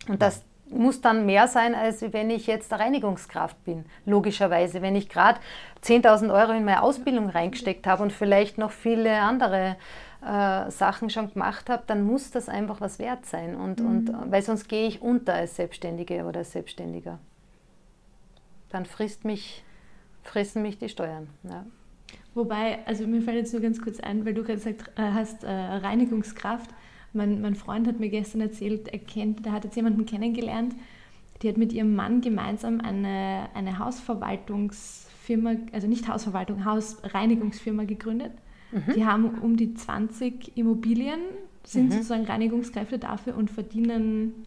[0.08, 4.82] Und das, muss dann mehr sein, als wenn ich jetzt Reinigungskraft bin, logischerweise.
[4.82, 5.40] Wenn ich gerade
[5.84, 9.78] 10.000 Euro in meine Ausbildung reingesteckt habe und vielleicht noch viele andere
[10.26, 13.56] äh, Sachen schon gemacht habe, dann muss das einfach was wert sein.
[13.56, 13.88] Und, mhm.
[13.88, 17.20] und, weil sonst gehe ich unter als Selbstständige oder als Selbstständiger.
[18.70, 19.64] Dann frisst mich,
[20.24, 21.28] fressen mich die Steuern.
[21.44, 21.66] Ja.
[22.34, 25.44] Wobei, also mir fällt jetzt nur ganz kurz ein, weil du gerade gesagt äh, hast,
[25.44, 26.70] äh, Reinigungskraft
[27.14, 30.76] mein, mein Freund hat mir gestern erzählt, er kennt, der hat jetzt jemanden kennengelernt,
[31.42, 38.34] die hat mit ihrem Mann gemeinsam eine, eine Hausverwaltungsfirma, also nicht Hausverwaltung, Hausreinigungsfirma gegründet.
[38.72, 38.94] Mhm.
[38.96, 41.20] Die haben um die 20 Immobilien,
[41.64, 41.92] sind mhm.
[41.94, 44.46] sozusagen Reinigungskräfte dafür und verdienen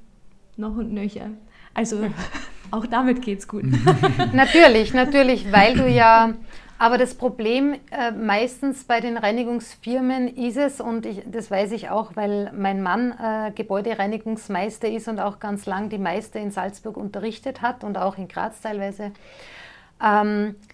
[0.57, 1.31] noch und nöcher.
[1.75, 1.97] Also
[2.73, 3.65] auch damit geht es gut.
[4.33, 6.35] natürlich, natürlich, weil du ja
[6.83, 11.91] aber das Problem äh, meistens bei den Reinigungsfirmen ist es, und ich, das weiß ich
[11.91, 16.97] auch, weil mein Mann äh, Gebäudereinigungsmeister ist und auch ganz lang die Meister in Salzburg
[16.97, 19.13] unterrichtet hat und auch in Graz teilweise,
[20.05, 20.72] ähm, äh,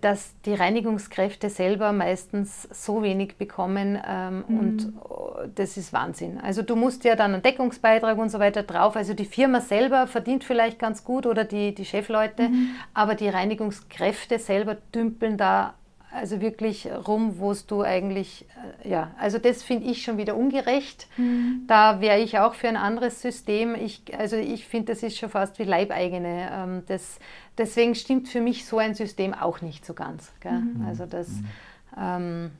[0.00, 4.58] dass die Reinigungskräfte selber meistens so wenig bekommen ähm, mhm.
[4.58, 6.38] und oh, das ist Wahnsinn.
[6.40, 8.96] Also du musst ja dann einen Deckungsbeitrag und so weiter drauf.
[8.96, 12.70] Also die Firma selber verdient vielleicht ganz gut oder die, die Chefleute, mhm.
[12.94, 15.74] aber die Reinigungskräfte selber dümpeln da
[16.16, 18.46] also wirklich rum, wo es du eigentlich,
[18.82, 21.06] äh, ja, also das finde ich schon wieder ungerecht.
[21.16, 21.64] Mhm.
[21.66, 23.74] Da wäre ich auch für ein anderes System.
[23.74, 26.48] Ich, also ich finde, das ist schon fast wie Leibeigene.
[26.50, 27.18] Ähm, das,
[27.58, 30.32] deswegen stimmt für mich so ein System auch nicht so ganz.
[30.42, 30.84] Mhm.
[30.86, 31.46] Also das, mhm.
[31.98, 32.50] ähm,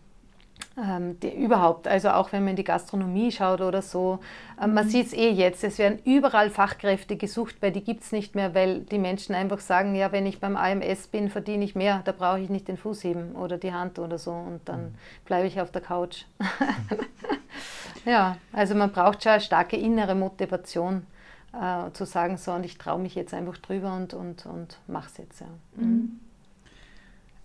[0.79, 4.19] ähm, die, überhaupt, also auch wenn man in die Gastronomie schaut oder so,
[4.61, 4.91] äh, man mhm.
[4.91, 8.55] sieht es eh jetzt, es werden überall Fachkräfte gesucht, weil die gibt es nicht mehr,
[8.55, 12.13] weil die Menschen einfach sagen, ja, wenn ich beim AMS bin, verdiene ich mehr, da
[12.13, 14.95] brauche ich nicht den Fuß heben oder die Hand oder so und dann mhm.
[15.25, 16.25] bleibe ich auf der Couch.
[18.05, 21.07] ja, also man braucht schon eine starke innere Motivation.
[21.53, 25.07] Äh, zu sagen, so und ich traue mich jetzt einfach drüber und, und, und mache
[25.07, 25.41] es jetzt.
[25.41, 25.47] Ja.
[25.77, 26.21] Mhm.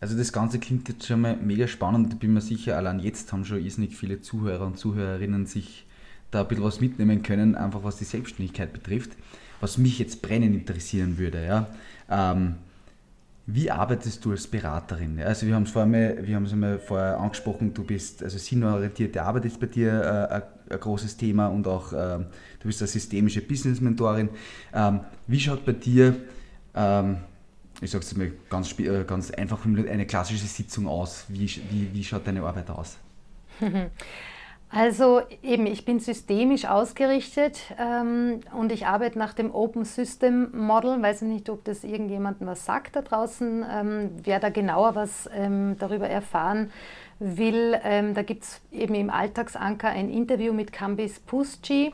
[0.01, 2.13] Also das Ganze klingt jetzt schon mal mega spannend.
[2.13, 5.85] Ich bin mir sicher, allein jetzt haben schon irrsinnig viele Zuhörer und Zuhörerinnen sich
[6.31, 9.11] da ein bisschen was mitnehmen können, einfach was die Selbstständigkeit betrifft.
[9.59, 11.67] Was mich jetzt brennend interessieren würde, ja.
[12.09, 12.55] Ähm,
[13.45, 15.19] wie arbeitest du als Beraterin?
[15.21, 19.91] Also wir haben es vorher, vorher angesprochen, du bist, also sinnorientierte Arbeit ist bei dir
[19.91, 24.29] äh, ein, ein, großes Thema und auch äh, du bist eine systemische Business-Mentorin.
[24.73, 26.15] Ähm, wie schaut bei dir
[26.73, 27.17] ähm,
[27.81, 31.25] ich sage es mal ganz, äh, ganz einfach, eine klassische Sitzung aus?
[31.27, 32.97] Wie, wie, wie schaut deine Arbeit aus?
[34.73, 41.01] Also eben, ich bin systemisch ausgerichtet ähm, und ich arbeite nach dem Open System Model.
[41.01, 43.65] Weiß nicht, ob das irgendjemandem was sagt da draußen.
[43.69, 46.71] Ähm, wer da genauer was ähm, darüber erfahren
[47.19, 51.93] will, ähm, da gibt es eben im Alltagsanker ein Interview mit Kambis Pusci.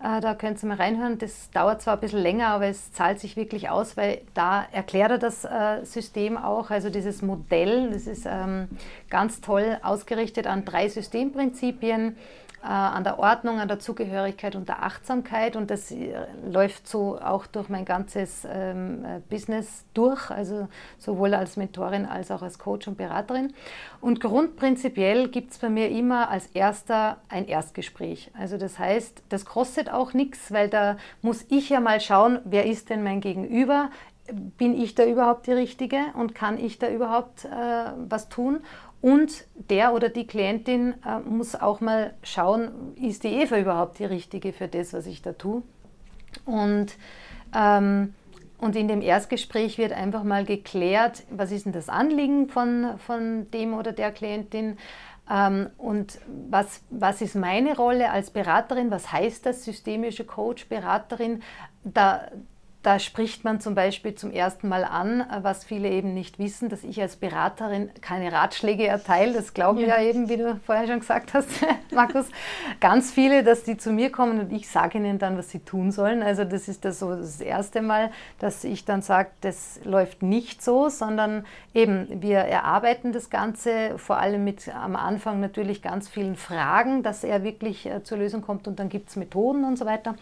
[0.00, 1.18] Äh, da könnt ihr mal reinhören.
[1.18, 5.10] Das dauert zwar ein bisschen länger, aber es zahlt sich wirklich aus, weil da erklärt
[5.10, 6.70] er das äh, System auch.
[6.70, 8.68] Also dieses Modell, das ist ähm,
[9.10, 12.16] ganz toll ausgerichtet an drei Systemprinzipien
[12.66, 15.56] an der Ordnung, an der Zugehörigkeit und der Achtsamkeit.
[15.56, 16.14] Und das äh,
[16.50, 20.68] läuft so auch durch mein ganzes ähm, äh, Business durch, also
[20.98, 23.52] sowohl als Mentorin als auch als Coach und Beraterin.
[24.00, 28.30] Und grundprinzipiell gibt es bei mir immer als erster ein Erstgespräch.
[28.38, 32.66] Also das heißt, das kostet auch nichts, weil da muss ich ja mal schauen, wer
[32.66, 33.90] ist denn mein Gegenüber
[34.32, 37.48] bin ich da überhaupt die Richtige und kann ich da überhaupt äh,
[38.08, 38.60] was tun?
[39.00, 44.04] Und der oder die Klientin äh, muss auch mal schauen, ist die Eva überhaupt die
[44.04, 45.62] Richtige für das, was ich da tue?
[46.44, 46.96] Und,
[47.54, 48.14] ähm,
[48.58, 53.48] und in dem Erstgespräch wird einfach mal geklärt, was ist denn das Anliegen von, von
[53.52, 54.78] dem oder der Klientin
[55.30, 56.18] ähm, und
[56.50, 61.42] was, was ist meine Rolle als Beraterin, was heißt das systemische Coach, Beraterin.
[61.84, 62.30] Da,
[62.82, 66.84] da spricht man zum Beispiel zum ersten Mal an, was viele eben nicht wissen, dass
[66.84, 69.32] ich als Beraterin keine Ratschläge erteile.
[69.32, 69.98] Das glauben ja.
[69.98, 71.48] ja eben, wie du vorher schon gesagt hast,
[71.92, 72.26] Markus.
[72.80, 75.90] Ganz viele, dass die zu mir kommen und ich sage ihnen dann, was sie tun
[75.90, 76.22] sollen.
[76.22, 80.62] Also das ist das so das erste Mal, dass ich dann sage, das läuft nicht
[80.62, 86.36] so, sondern eben wir erarbeiten das Ganze vor allem mit am Anfang natürlich ganz vielen
[86.36, 89.84] Fragen, dass er wirklich äh, zur Lösung kommt und dann gibt es Methoden und so
[89.84, 90.14] weiter.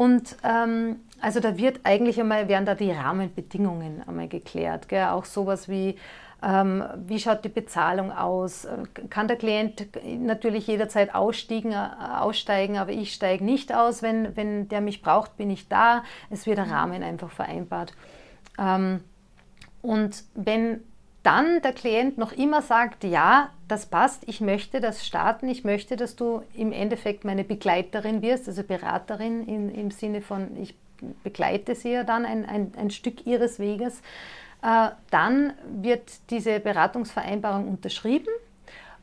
[0.00, 4.88] Und ähm, also da wird eigentlich einmal, werden da die Rahmenbedingungen einmal geklärt.
[4.88, 5.08] Gell?
[5.08, 5.96] Auch sowas wie,
[6.42, 8.66] ähm, wie schaut die Bezahlung aus?
[9.10, 14.00] Kann der Klient natürlich jederzeit aussteigen, äh, aussteigen aber ich steige nicht aus.
[14.00, 16.02] Wenn, wenn der mich braucht, bin ich da.
[16.30, 17.92] Es wird der Rahmen einfach vereinbart.
[18.58, 19.04] Ähm,
[19.82, 20.80] und wenn
[21.22, 25.96] dann der Klient noch immer sagt, ja, das passt, ich möchte das starten, ich möchte,
[25.96, 30.74] dass du im Endeffekt meine Begleiterin wirst, also Beraterin in, im Sinne von, ich
[31.22, 34.00] begleite sie ja dann ein, ein, ein Stück ihres Weges,
[34.62, 35.52] äh, dann
[35.82, 38.32] wird diese Beratungsvereinbarung unterschrieben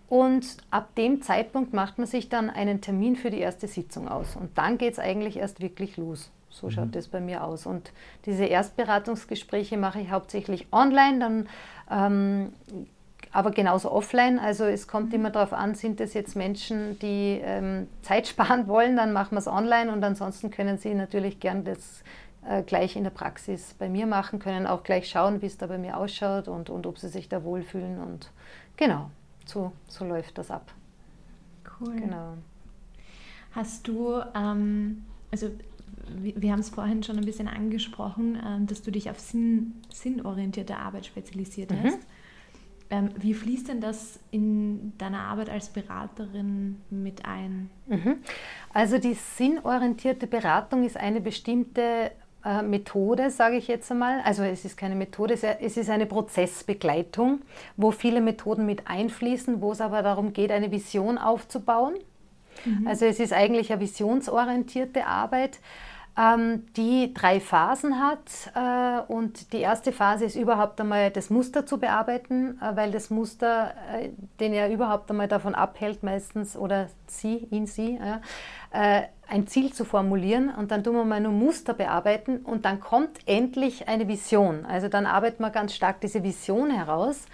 [0.10, 4.36] und ab dem Zeitpunkt macht man sich dann einen Termin für die erste Sitzung aus
[4.36, 6.32] und dann geht es eigentlich erst wirklich los.
[6.60, 6.92] So schaut mhm.
[6.92, 7.66] das bei mir aus.
[7.66, 7.92] Und
[8.26, 11.50] diese Erstberatungsgespräche mache ich hauptsächlich online, dann
[11.90, 12.54] ähm,
[13.32, 14.40] aber genauso offline.
[14.40, 18.96] Also es kommt immer darauf an, sind es jetzt Menschen, die ähm, Zeit sparen wollen,
[18.96, 22.04] dann machen wir es online und ansonsten können sie natürlich gern das
[22.48, 25.68] äh, gleich in der Praxis bei mir machen, können auch gleich schauen, wie es da
[25.68, 28.32] bei mir ausschaut und, und ob sie sich da wohlfühlen und
[28.76, 29.12] genau,
[29.46, 30.72] so, so läuft das ab.
[31.80, 31.96] Cool.
[31.96, 32.34] Genau.
[33.52, 35.52] Hast du, ähm, also
[36.16, 40.78] wir haben es vorhin schon ein bisschen angesprochen, ähm, dass du dich auf Sinn, sinnorientierte
[40.78, 41.84] Arbeit spezialisiert mhm.
[41.84, 42.00] hast.
[42.90, 47.70] Ähm, wie fließt denn das in deiner Arbeit als Beraterin mit ein?
[47.88, 48.16] Mhm.
[48.74, 52.12] Also die sinnorientierte Beratung ist eine bestimmte
[52.46, 54.22] äh, Methode, sage ich jetzt einmal.
[54.22, 57.42] Also es ist keine Methode, es ist eine Prozessbegleitung,
[57.76, 61.96] wo viele Methoden mit einfließen, wo es aber darum geht, eine Vision aufzubauen.
[62.64, 62.88] Mhm.
[62.88, 65.60] Also es ist eigentlich eine visionsorientierte Arbeit
[66.76, 68.52] die drei Phasen hat.
[68.56, 73.12] Äh, und die erste Phase ist überhaupt einmal das Muster zu bearbeiten, äh, weil das
[73.12, 78.00] Muster, äh, den er überhaupt einmal davon abhält, meistens, oder sie, ihn, sie,
[78.72, 80.50] ein Ziel zu formulieren.
[80.54, 84.66] Und dann tun wir mal nur Muster bearbeiten und dann kommt endlich eine Vision.
[84.66, 87.26] Also dann arbeiten wir ganz stark diese Vision heraus.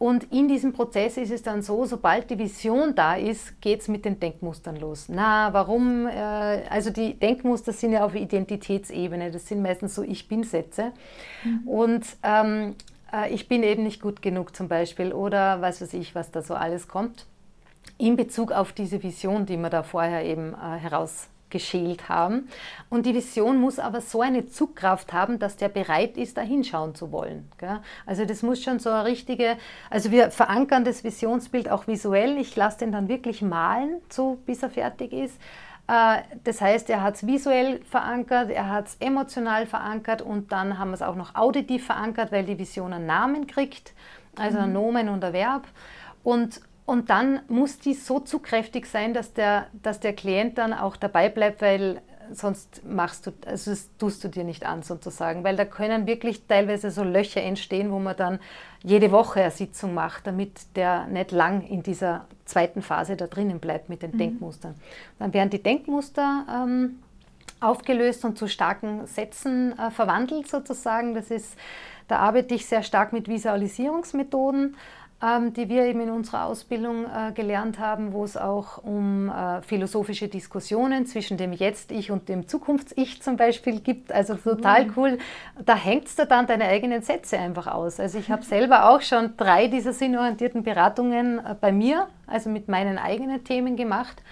[0.00, 3.88] Und in diesem Prozess ist es dann so, sobald die Vision da ist, geht es
[3.88, 5.10] mit den Denkmustern los.
[5.10, 6.06] Na, warum?
[6.06, 10.92] Äh, also die Denkmuster sind ja auf Identitätsebene, das sind meistens so Ich-Bin-Sätze.
[11.44, 11.68] Mhm.
[11.68, 12.76] Und ähm,
[13.12, 16.40] äh, ich bin eben nicht gut genug zum Beispiel oder weiß was ich, was da
[16.40, 17.26] so alles kommt.
[17.98, 22.48] In Bezug auf diese Vision, die wir da vorher eben äh, heraus geschält haben.
[22.88, 26.94] Und die Vision muss aber so eine Zugkraft haben, dass der bereit ist, da hinschauen
[26.94, 27.50] zu wollen.
[28.06, 29.56] Also das muss schon so eine richtige,
[29.90, 32.38] also wir verankern das Visionsbild auch visuell.
[32.38, 35.38] Ich lasse den dann wirklich malen, so bis er fertig ist.
[35.90, 40.78] Äh, das heißt, er hat es visuell verankert, er hat es emotional verankert und dann
[40.78, 43.92] haben wir es auch noch auditiv verankert, weil die Vision einen Namen kriegt,
[44.36, 44.74] also ein mhm.
[44.74, 45.66] Nomen und ein Verb.
[46.22, 50.96] Und, und dann muss die so zugkräftig sein, dass der, dass der Klient dann auch
[50.96, 55.54] dabei bleibt, weil sonst machst du, also das tust du dir nicht an sozusagen, weil
[55.54, 58.40] da können wirklich teilweise so Löcher entstehen, wo man dann
[58.82, 63.60] jede Woche eine Sitzung macht, damit der nicht lang in dieser zweiten Phase da drinnen
[63.60, 64.18] bleibt mit den mhm.
[64.18, 64.74] Denkmustern.
[65.20, 66.98] Dann werden die Denkmuster ähm,
[67.60, 71.14] aufgelöst und zu starken Sätzen äh, verwandelt sozusagen.
[71.14, 71.56] Das ist,
[72.08, 74.74] da arbeite ich sehr stark mit Visualisierungsmethoden
[75.22, 80.28] die wir eben in unserer Ausbildung äh, gelernt haben, wo es auch um äh, philosophische
[80.28, 84.12] Diskussionen zwischen dem Jetzt-Ich und dem Zukunfts-Ich zum Beispiel gibt.
[84.12, 85.18] Also total cool.
[85.62, 88.00] Da hängst du dann deine eigenen Sätze einfach aus.
[88.00, 92.68] Also ich habe selber auch schon drei dieser sinnorientierten Beratungen äh, bei mir, also mit
[92.68, 94.22] meinen eigenen Themen gemacht.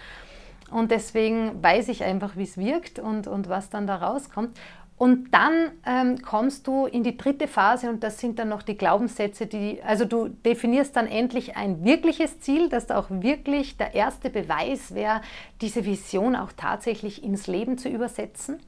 [0.71, 4.59] Und deswegen weiß ich einfach, wie es wirkt und, und was dann da rauskommt.
[4.99, 8.77] Und dann ähm, kommst du in die dritte Phase und das sind dann noch die
[8.77, 14.29] Glaubenssätze, die, also du definierst dann endlich ein wirkliches Ziel, dass auch wirklich der erste
[14.29, 15.21] Beweis wäre,
[15.61, 18.59] diese Vision auch tatsächlich ins Leben zu übersetzen.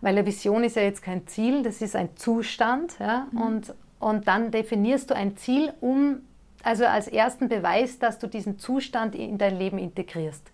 [0.00, 2.98] Weil eine Vision ist ja jetzt kein Ziel, das ist ein Zustand.
[2.98, 3.26] Ja?
[3.30, 3.42] Mhm.
[3.42, 6.22] Und, und dann definierst du ein Ziel, um,
[6.62, 10.50] also als ersten Beweis, dass du diesen Zustand in dein Leben integrierst.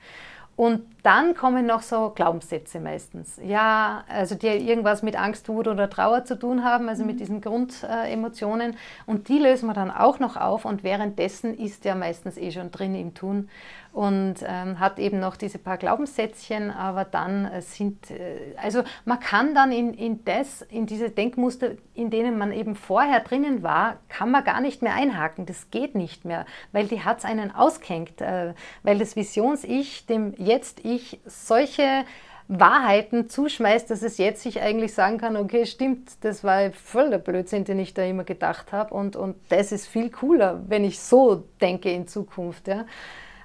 [0.56, 3.40] Und dann kommen noch so Glaubenssätze meistens.
[3.44, 7.18] Ja, also die irgendwas mit Angst, Wut oder Trauer zu tun haben, also mit mhm.
[7.18, 8.76] diesen Grundemotionen.
[9.06, 12.70] und die lösen wir dann auch noch auf und währenddessen ist der meistens eh schon
[12.70, 13.48] drin im Tun
[13.94, 19.20] und ähm, hat eben noch diese paar Glaubenssätzchen, aber dann äh, sind, äh, also man
[19.20, 23.98] kann dann in, in das, in diese Denkmuster, in denen man eben vorher drinnen war,
[24.08, 25.46] kann man gar nicht mehr einhaken.
[25.46, 30.34] Das geht nicht mehr, weil die hat es einen ausgehängt, äh, weil das Visions-Ich dem
[30.38, 32.04] Jetzt-Ich solche
[32.48, 37.18] Wahrheiten zuschmeißt, dass es jetzt sich eigentlich sagen kann, okay, stimmt, das war voll der
[37.18, 40.98] Blödsinn, den ich da immer gedacht habe und, und das ist viel cooler, wenn ich
[40.98, 42.66] so denke in Zukunft.
[42.66, 42.86] Ja.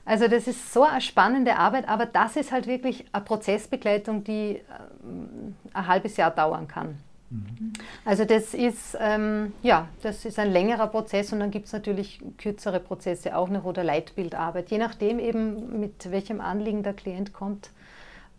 [0.10, 4.60] Also das ist so eine spannende Arbeit, aber das ist halt wirklich eine Prozessbegleitung, die
[5.04, 6.98] ähm, ein halbes Jahr dauern kann.
[7.30, 7.74] Mhm.
[8.06, 12.24] Also das ist, ähm, ja, das ist ein längerer Prozess und dann gibt es natürlich
[12.40, 17.70] kürzere Prozesse auch noch oder Leitbildarbeit, je nachdem eben mit welchem Anliegen der Klient kommt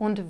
[0.01, 0.25] und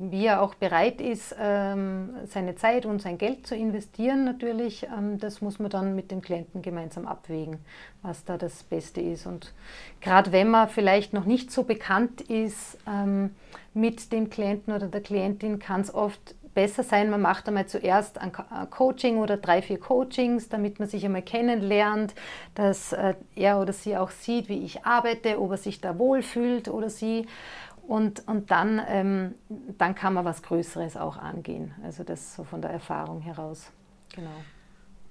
[0.00, 5.20] wie er auch bereit ist, ähm, seine Zeit und sein Geld zu investieren, natürlich, ähm,
[5.20, 7.58] das muss man dann mit dem Klienten gemeinsam abwägen,
[8.02, 9.24] was da das Beste ist.
[9.26, 9.54] Und
[10.00, 13.30] gerade wenn man vielleicht noch nicht so bekannt ist ähm,
[13.74, 18.18] mit dem Klienten oder der Klientin, kann es oft besser sein, man macht einmal zuerst
[18.18, 18.32] ein
[18.70, 22.12] Coaching oder drei, vier Coachings, damit man sich einmal kennenlernt,
[22.56, 26.68] dass äh, er oder sie auch sieht, wie ich arbeite, ob er sich da wohlfühlt
[26.68, 27.26] oder sie.
[27.86, 29.34] Und, und dann, ähm,
[29.78, 31.72] dann kann man was Größeres auch angehen.
[31.84, 33.70] Also das so von der Erfahrung heraus.
[34.14, 34.30] Genau.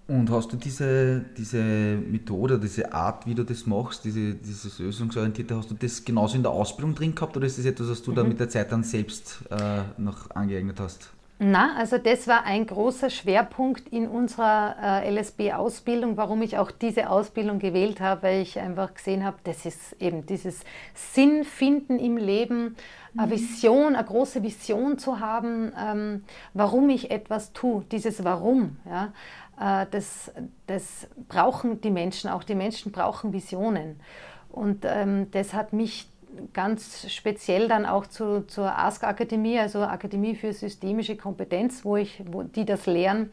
[0.08, 5.56] Und hast du diese, diese Methode, diese Art, wie du das machst, diese, dieses Lösungsorientierte,
[5.56, 8.12] hast du das genauso in der Ausbildung drin gehabt oder ist das etwas, was du
[8.12, 8.16] mhm.
[8.16, 11.12] da mit der Zeit dann selbst äh, noch angeeignet hast?
[11.38, 17.10] Na, also das war ein großer Schwerpunkt in unserer äh, LSB-Ausbildung, warum ich auch diese
[17.10, 20.62] Ausbildung gewählt habe, weil ich einfach gesehen habe, das ist eben dieses
[20.94, 22.78] Sinnfinden im Leben,
[23.14, 23.20] mhm.
[23.20, 28.78] eine Vision, eine große Vision zu haben, ähm, warum ich etwas tue, dieses Warum.
[28.90, 29.12] Ja,
[29.60, 30.32] äh, das,
[30.68, 32.46] das brauchen die Menschen auch.
[32.46, 34.00] Die Menschen brauchen Visionen.
[34.50, 36.08] Und ähm, das hat mich
[36.54, 42.44] ganz speziell dann auch zu, zur ASK-Akademie, also Akademie für systemische Kompetenz, wo ich, wo
[42.44, 43.32] die das lehren,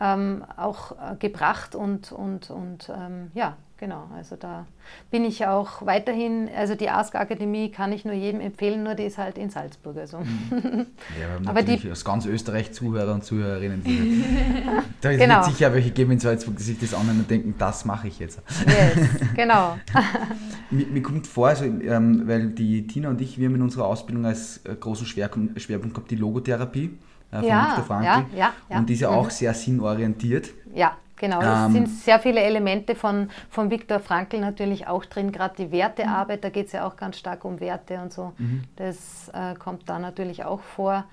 [0.00, 4.08] ähm, auch äh, gebracht und, und, und ähm, ja, genau.
[4.14, 4.66] Also da
[5.10, 9.18] bin ich auch weiterhin, also die ASK-Akademie kann ich nur jedem empfehlen, nur die ist
[9.18, 9.96] halt in Salzburg.
[9.96, 10.18] Also.
[10.18, 10.86] Mhm.
[11.20, 13.82] Ja, wir haben Aber natürlich die, aus ganz Österreich Zuhörer und Zuhörerinnen.
[15.00, 15.42] da ist genau.
[15.42, 18.40] sicher welche geben in Salzburg, die sich das anhören und denken, das mache ich jetzt.
[18.66, 19.76] Yes, genau.
[20.70, 23.86] mir, mir, kommt vor, also, ähm, weil die Tina und ich, wir haben in unserer
[23.86, 26.98] Ausbildung als äh, großen Schwerpunkt, Schwerpunkt gehabt die Logotherapie
[27.30, 28.06] äh, von ja, Viktor Frankl.
[28.06, 28.78] Ja, ja, ja.
[28.78, 29.30] Und die ist ja auch mhm.
[29.30, 30.50] sehr sinnorientiert.
[30.74, 31.40] Ja, genau.
[31.40, 35.72] Es ähm, sind sehr viele Elemente von, von Viktor Frankl natürlich auch drin, gerade die
[35.72, 36.42] Wertearbeit, mhm.
[36.42, 38.32] da geht es ja auch ganz stark um Werte und so.
[38.38, 38.62] Mhm.
[38.76, 41.04] Das äh, kommt da natürlich auch vor.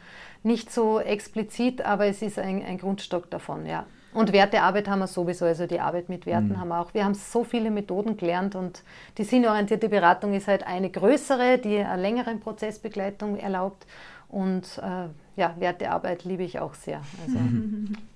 [0.44, 3.86] Nicht so explizit, aber es ist ein, ein Grundstock davon, ja.
[4.14, 6.60] Und Wertearbeit haben wir sowieso, also die Arbeit mit Werten mhm.
[6.60, 6.94] haben wir auch.
[6.94, 8.84] Wir haben so viele Methoden gelernt und
[9.18, 13.86] die sinnorientierte Beratung ist halt eine größere, die eine längere Prozessbegleitung erlaubt.
[14.28, 15.08] Und äh,
[15.40, 17.02] ja, Wertearbeit liebe ich auch sehr.
[17.26, 17.38] Also,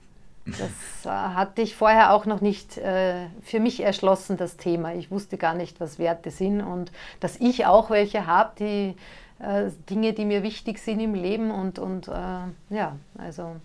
[0.45, 4.93] das äh, hatte ich vorher auch noch nicht äh, für mich erschlossen, das Thema.
[4.93, 8.95] Ich wusste gar nicht, was Werte sind und dass ich auch welche habe, die
[9.43, 11.49] äh, Dinge, die mir wichtig sind im Leben.
[11.49, 12.11] Und, und äh,
[12.69, 13.55] ja, also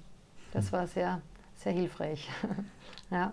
[0.53, 1.21] das war sehr,
[1.57, 2.29] sehr hilfreich.
[3.11, 3.33] ja.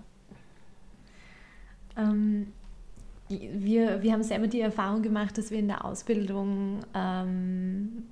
[1.97, 2.51] Ähm,
[3.29, 8.07] wir, wir haben selber die Erfahrung gemacht, dass wir in der Ausbildung ähm,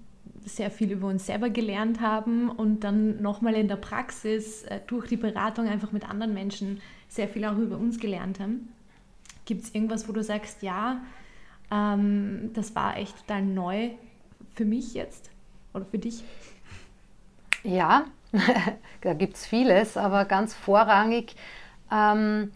[0.45, 5.07] sehr viel über uns selber gelernt haben und dann nochmal in der Praxis äh, durch
[5.07, 8.69] die Beratung einfach mit anderen Menschen sehr viel auch über uns gelernt haben.
[9.45, 11.01] Gibt es irgendwas, wo du sagst, ja,
[11.71, 13.91] ähm, das war echt total neu
[14.53, 15.29] für mich jetzt
[15.73, 16.23] oder für dich?
[17.63, 18.05] Ja,
[19.01, 21.35] da gibt es vieles, aber ganz vorrangig,
[21.91, 22.51] ähm,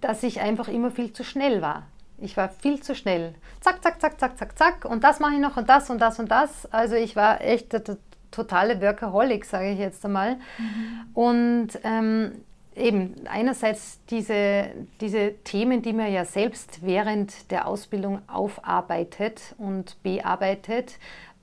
[0.00, 1.86] dass ich einfach immer viel zu schnell war.
[2.20, 3.34] Ich war viel zu schnell.
[3.60, 4.84] Zack, zack, zack, zack, zack, zack.
[4.84, 6.70] Und das mache ich noch und das und das und das.
[6.72, 7.82] Also ich war echt der,
[8.30, 10.36] totale Workaholic, sage ich jetzt einmal.
[10.36, 11.06] Mhm.
[11.14, 12.32] Und ähm,
[12.76, 20.98] eben einerseits diese, diese Themen, die man ja selbst während der Ausbildung aufarbeitet und bearbeitet,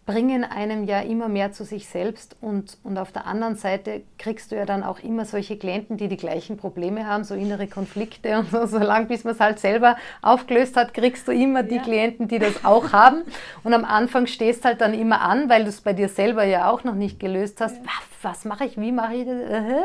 [0.08, 4.52] bringen einem ja immer mehr zu sich selbst und, und auf der anderen Seite kriegst
[4.52, 8.40] du ja dann auch immer solche Klienten, die die gleichen Probleme haben, so innere Konflikte
[8.40, 11.84] und so, solange bis man es halt selber aufgelöst hat, kriegst du immer die ja.
[11.84, 13.24] Klienten, die das auch haben
[13.66, 16.72] und am Anfang stehst halt dann immer an, weil du es bei dir selber ja
[16.72, 17.84] auch noch nicht gelöst hast, ja.
[17.84, 19.36] was, was mache ich, wie mache ich das,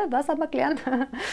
[0.08, 0.80] was haben wir gelernt?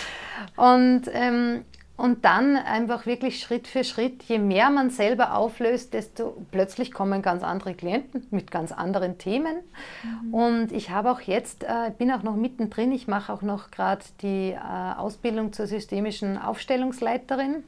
[0.56, 1.64] Und ähm,
[2.00, 7.22] und dann einfach wirklich Schritt für Schritt, je mehr man selber auflöst, desto plötzlich kommen
[7.22, 9.58] ganz andere Klienten mit ganz anderen Themen.
[10.04, 10.34] Mhm.
[10.34, 14.04] Und ich habe auch jetzt, äh, bin auch noch mittendrin, ich mache auch noch gerade
[14.22, 14.58] die äh,
[14.98, 17.64] Ausbildung zur systemischen Aufstellungsleiterin,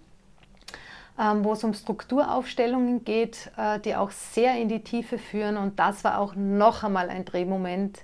[1.20, 5.58] ähm, wo es um Strukturaufstellungen geht, äh, die auch sehr in die Tiefe führen.
[5.58, 8.00] Und das war auch noch einmal ein Drehmoment,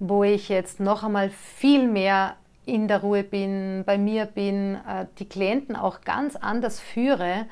[0.00, 2.36] wo ich jetzt noch einmal viel mehr
[2.66, 7.46] in der Ruhe bin, bei mir bin, äh, die Klienten auch ganz anders führe.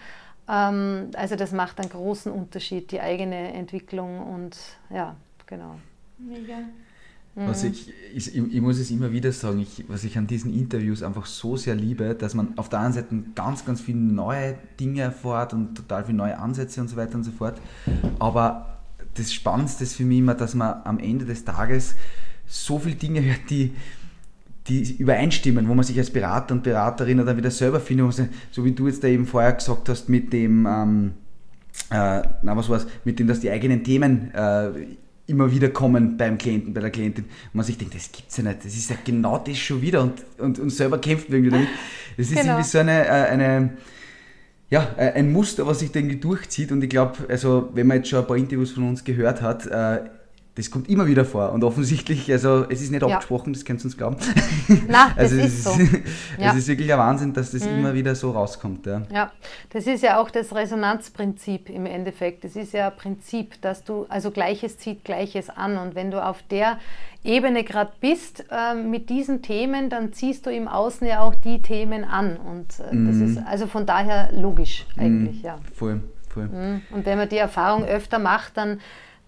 [0.48, 4.56] Ähm, also das macht einen großen Unterschied, die eigene Entwicklung und
[4.90, 5.76] ja, genau.
[6.18, 6.58] Mega.
[7.36, 7.70] Was mhm.
[7.70, 11.26] ich, ich, ich, muss es immer wieder sagen, ich, was ich an diesen Interviews einfach
[11.26, 15.52] so sehr liebe, dass man auf der einen Seite ganz, ganz viele neue Dinge erfährt
[15.52, 17.60] und total viele neue Ansätze und so weiter und so fort.
[18.20, 18.78] Aber
[19.14, 21.96] das Spannendste ist für mich immer, dass man am Ende des Tages
[22.46, 23.74] so viele Dinge hört, die,
[24.68, 28.72] die übereinstimmen, wo man sich als Berater und Beraterin dann wieder selber findet, so wie
[28.72, 31.12] du jetzt da eben vorher gesagt hast mit dem, ähm,
[31.90, 34.70] äh, na was war's, mit dem, dass die eigenen Themen äh,
[35.26, 38.44] immer wieder kommen beim Klienten, bei der Klientin, und man sich denkt, das gibt's ja
[38.44, 41.68] nicht, das ist ja genau das schon wieder und, und, und selber kämpft irgendwie damit.
[42.16, 42.52] Das ist genau.
[42.52, 43.70] irgendwie so eine, äh, eine
[44.70, 46.72] ja, äh, ein Muster, was sich irgendwie durchzieht.
[46.72, 49.66] Und ich glaube, also wenn man jetzt schon ein paar Interviews von uns gehört hat,
[49.66, 50.00] äh,
[50.56, 53.08] das kommt immer wieder vor und offensichtlich, also es ist nicht ja.
[53.08, 54.16] abgesprochen, das könnt ihr uns glauben.
[54.68, 55.70] Nein, das also ist so.
[55.70, 55.90] es
[56.38, 56.52] ja.
[56.52, 57.78] ist wirklich ein Wahnsinn, dass das mhm.
[57.78, 58.86] immer wieder so rauskommt.
[58.86, 59.02] Ja.
[59.12, 59.32] ja,
[59.70, 62.44] das ist ja auch das Resonanzprinzip im Endeffekt.
[62.44, 66.24] Das ist ja ein Prinzip, dass du, also Gleiches zieht Gleiches an und wenn du
[66.24, 66.78] auf der
[67.24, 71.62] Ebene gerade bist äh, mit diesen Themen, dann ziehst du im Außen ja auch die
[71.62, 73.06] Themen an und äh, mhm.
[73.08, 75.44] das ist also von daher logisch eigentlich, mhm.
[75.44, 75.58] ja.
[75.74, 76.46] Voll, voll.
[76.46, 76.82] Mhm.
[76.92, 78.78] Und wenn man die Erfahrung öfter macht, dann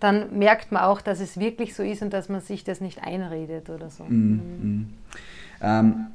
[0.00, 3.02] dann merkt man auch, dass es wirklich so ist und dass man sich das nicht
[3.02, 4.04] einredet oder so.
[4.04, 4.94] Mm, mm.
[5.62, 6.06] Ähm,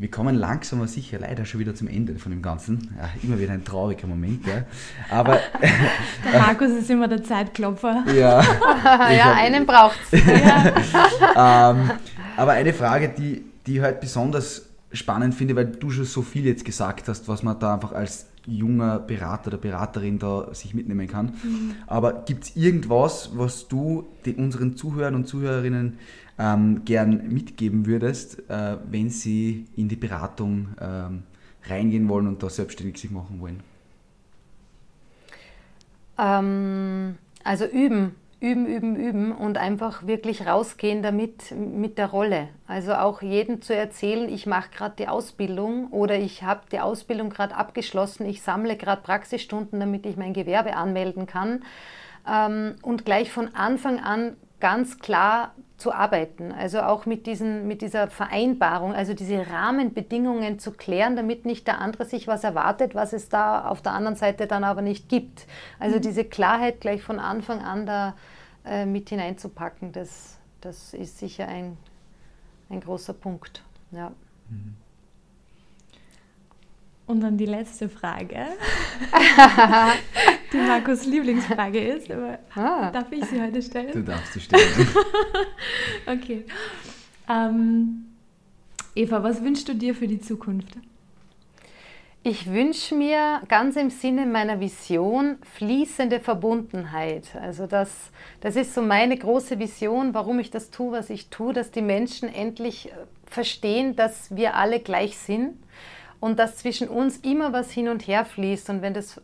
[0.00, 2.88] wir kommen langsam aber sicher leider schon wieder zum Ende von dem Ganzen.
[2.98, 4.46] Ja, immer wieder ein trauriger Moment.
[4.46, 4.64] Ja.
[5.10, 5.38] Aber,
[6.32, 8.04] der Markus ist immer der Zeitklopfer.
[8.14, 8.42] Ja,
[9.12, 10.24] ja einen braucht es.
[10.24, 11.70] Ja.
[11.70, 11.90] ähm,
[12.34, 16.46] aber eine Frage, die, die ich halt besonders spannend finde, weil du schon so viel
[16.46, 21.06] jetzt gesagt hast, was man da einfach als junger Berater oder Beraterin da sich mitnehmen
[21.06, 21.34] kann.
[21.42, 21.74] Mhm.
[21.86, 25.98] Aber gibt es irgendwas, was du den, unseren Zuhörern und Zuhörerinnen
[26.38, 31.22] ähm, gern mitgeben würdest, äh, wenn sie in die Beratung ähm,
[31.68, 33.60] reingehen wollen und da selbstständig sich machen wollen?
[36.18, 42.48] Ähm, also üben üben, üben, üben und einfach wirklich rausgehen damit mit der Rolle.
[42.66, 47.28] Also auch jedem zu erzählen, ich mache gerade die Ausbildung oder ich habe die Ausbildung
[47.28, 51.64] gerade abgeschlossen, ich sammle gerade Praxisstunden, damit ich mein Gewerbe anmelden kann.
[52.26, 56.52] Ähm, und gleich von Anfang an ganz klar zu arbeiten.
[56.52, 61.80] Also auch mit, diesen, mit dieser Vereinbarung, also diese Rahmenbedingungen zu klären, damit nicht der
[61.80, 65.46] andere sich was erwartet, was es da auf der anderen Seite dann aber nicht gibt.
[65.78, 66.02] Also mhm.
[66.02, 68.14] diese Klarheit gleich von Anfang an da
[68.64, 71.76] äh, mit hineinzupacken, das, das ist sicher ein,
[72.68, 73.62] ein großer Punkt.
[73.90, 74.12] Ja.
[74.48, 74.76] Mhm.
[77.10, 78.46] Und dann die letzte Frage,
[80.52, 82.92] die Markus Lieblingsfrage ist, aber ah.
[82.92, 83.90] darf ich sie heute stellen?
[83.92, 84.62] Du darfst sie stellen.
[86.06, 86.44] okay.
[87.28, 88.12] Ähm,
[88.94, 90.78] Eva, was wünschst du dir für die Zukunft?
[92.22, 97.34] Ich wünsche mir ganz im Sinne meiner Vision fließende Verbundenheit.
[97.34, 97.90] Also das,
[98.40, 101.82] das ist so meine große Vision, warum ich das tue, was ich tue, dass die
[101.82, 102.92] Menschen endlich
[103.26, 105.56] verstehen, dass wir alle gleich sind
[106.20, 108.70] und dass zwischen uns immer was hin und her fließt.
[108.70, 109.20] Und wenn das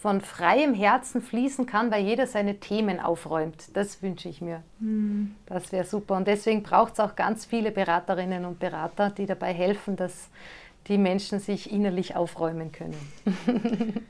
[0.00, 4.62] von freiem Herzen fließen kann, weil jeder seine Themen aufräumt, das wünsche ich mir.
[4.78, 5.34] Mhm.
[5.46, 6.16] Das wäre super.
[6.16, 10.28] Und deswegen braucht es auch ganz viele Beraterinnen und Berater, die dabei helfen, dass
[10.86, 12.94] die Menschen sich innerlich aufräumen können.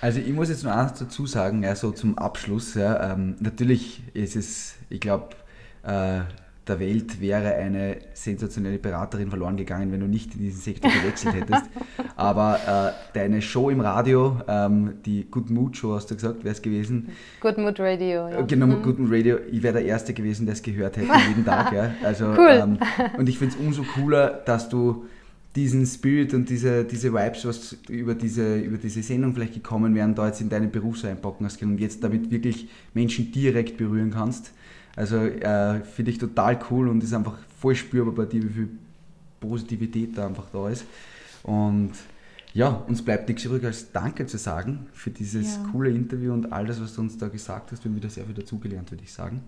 [0.00, 2.74] also ich muss jetzt noch eins dazu sagen, ja, so zum Abschluss.
[2.74, 5.30] Ja, ähm, natürlich ist es, ich glaube,
[5.84, 6.20] äh,
[6.70, 11.34] der Welt wäre eine sensationelle Beraterin verloren gegangen, wenn du nicht in diesen Sektor gewechselt
[11.34, 11.64] hättest.
[12.16, 16.54] Aber äh, deine Show im Radio, ähm, die Good Mood Show, hast du gesagt, wäre
[16.54, 17.08] es gewesen.
[17.40, 18.42] Good Mood Radio, ja.
[18.42, 18.82] Genau, mhm.
[18.82, 19.38] Good Mood Radio.
[19.50, 21.72] Ich wäre der Erste gewesen, der es gehört hätte jeden Tag.
[21.72, 21.90] Ja.
[22.02, 22.60] Also, cool.
[22.62, 22.78] Ähm,
[23.18, 25.04] und ich finde es umso cooler, dass du
[25.56, 30.14] diesen Spirit und diese, diese Vibes, was über diese, über diese Sendung vielleicht gekommen wären,
[30.14, 34.52] da jetzt in deinen Beruf einpacken hast und jetzt damit wirklich Menschen direkt berühren kannst.
[34.96, 38.68] Also äh, finde ich total cool und ist einfach voll spürbar bei dir, wie viel
[39.40, 40.84] Positivität da einfach da ist.
[41.42, 41.92] Und
[42.52, 45.68] ja, uns bleibt nichts übrig als Danke zu sagen für dieses ja.
[45.70, 47.84] coole Interview und all das, was du uns da gesagt hast.
[47.84, 49.42] Wir haben wieder sehr viel dazugelernt, würde ich sagen.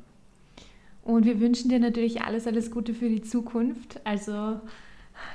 [1.02, 4.00] Und wir wünschen dir natürlich alles, alles Gute für die Zukunft.
[4.04, 4.60] Also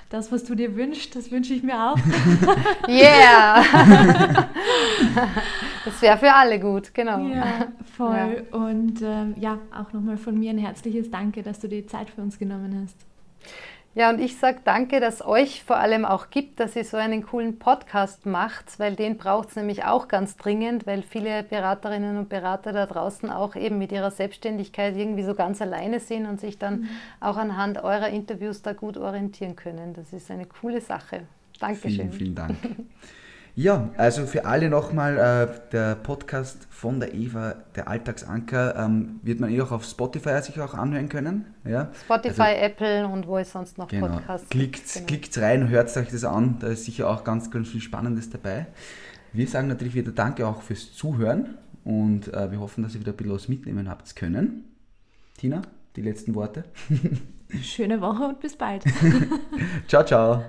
[0.10, 1.98] Das, was du dir wünschst, das wünsche ich mir auch.
[2.88, 3.64] Yeah!
[5.86, 7.20] das wäre für alle gut, genau.
[7.28, 8.46] Ja, voll.
[8.50, 8.58] Ja.
[8.58, 12.22] Und ähm, ja, auch nochmal von mir ein herzliches Danke, dass du die Zeit für
[12.22, 12.98] uns genommen hast.
[13.96, 17.24] Ja, und ich sage danke, dass euch vor allem auch gibt, dass ihr so einen
[17.24, 22.30] coolen Podcast macht, weil den braucht es nämlich auch ganz dringend, weil viele Beraterinnen und
[22.30, 26.60] Berater da draußen auch eben mit ihrer Selbstständigkeit irgendwie so ganz alleine sind und sich
[26.60, 26.90] dann mhm.
[27.22, 29.96] auch anhand eurer Interviews da gut orientieren können.
[29.96, 31.22] Das ist eine coole Sache.
[31.60, 32.12] Dankeschön.
[32.12, 32.56] Vielen, vielen Dank.
[33.58, 39.40] Ja, also für alle nochmal, äh, der Podcast von der Eva, der Alltagsanker, ähm, wird
[39.40, 41.56] man eh auch auf Spotify sich auch anhören können.
[41.66, 41.90] Ja?
[42.06, 44.10] Spotify, also, Apple und wo es sonst noch genau.
[44.10, 45.06] Podcasts Klickt, genau.
[45.08, 48.68] klickt rein, hört euch das an, da ist sicher auch ganz, ganz viel Spannendes dabei.
[49.34, 53.14] Wir sagen natürlich wieder Danke auch fürs Zuhören und äh, wir hoffen, dass ihr wieder
[53.14, 54.66] ein bisschen was mitnehmen habt können.
[55.36, 55.64] Tina,
[55.96, 56.64] die letzten Worte.
[57.64, 58.84] Schöne Woche und bis bald.
[59.88, 60.44] ciao, ciao.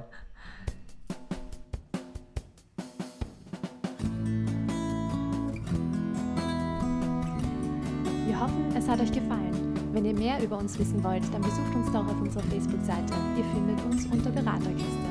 [8.89, 9.53] Hat euch gefallen.
[9.93, 13.13] Wenn ihr mehr über uns wissen wollt, dann besucht uns doch auf unserer Facebook-Seite.
[13.37, 15.09] Ihr findet uns unter Beraterkiste.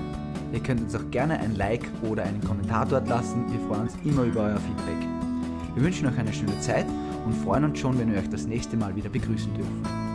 [0.53, 3.45] Ihr könnt uns auch gerne ein Like oder einen Kommentar dort lassen.
[3.51, 5.07] Wir freuen uns immer über euer Feedback.
[5.75, 6.85] Wir wünschen euch eine schöne Zeit
[7.25, 10.06] und freuen uns schon, wenn wir euch das nächste Mal wieder begrüßen dürfen.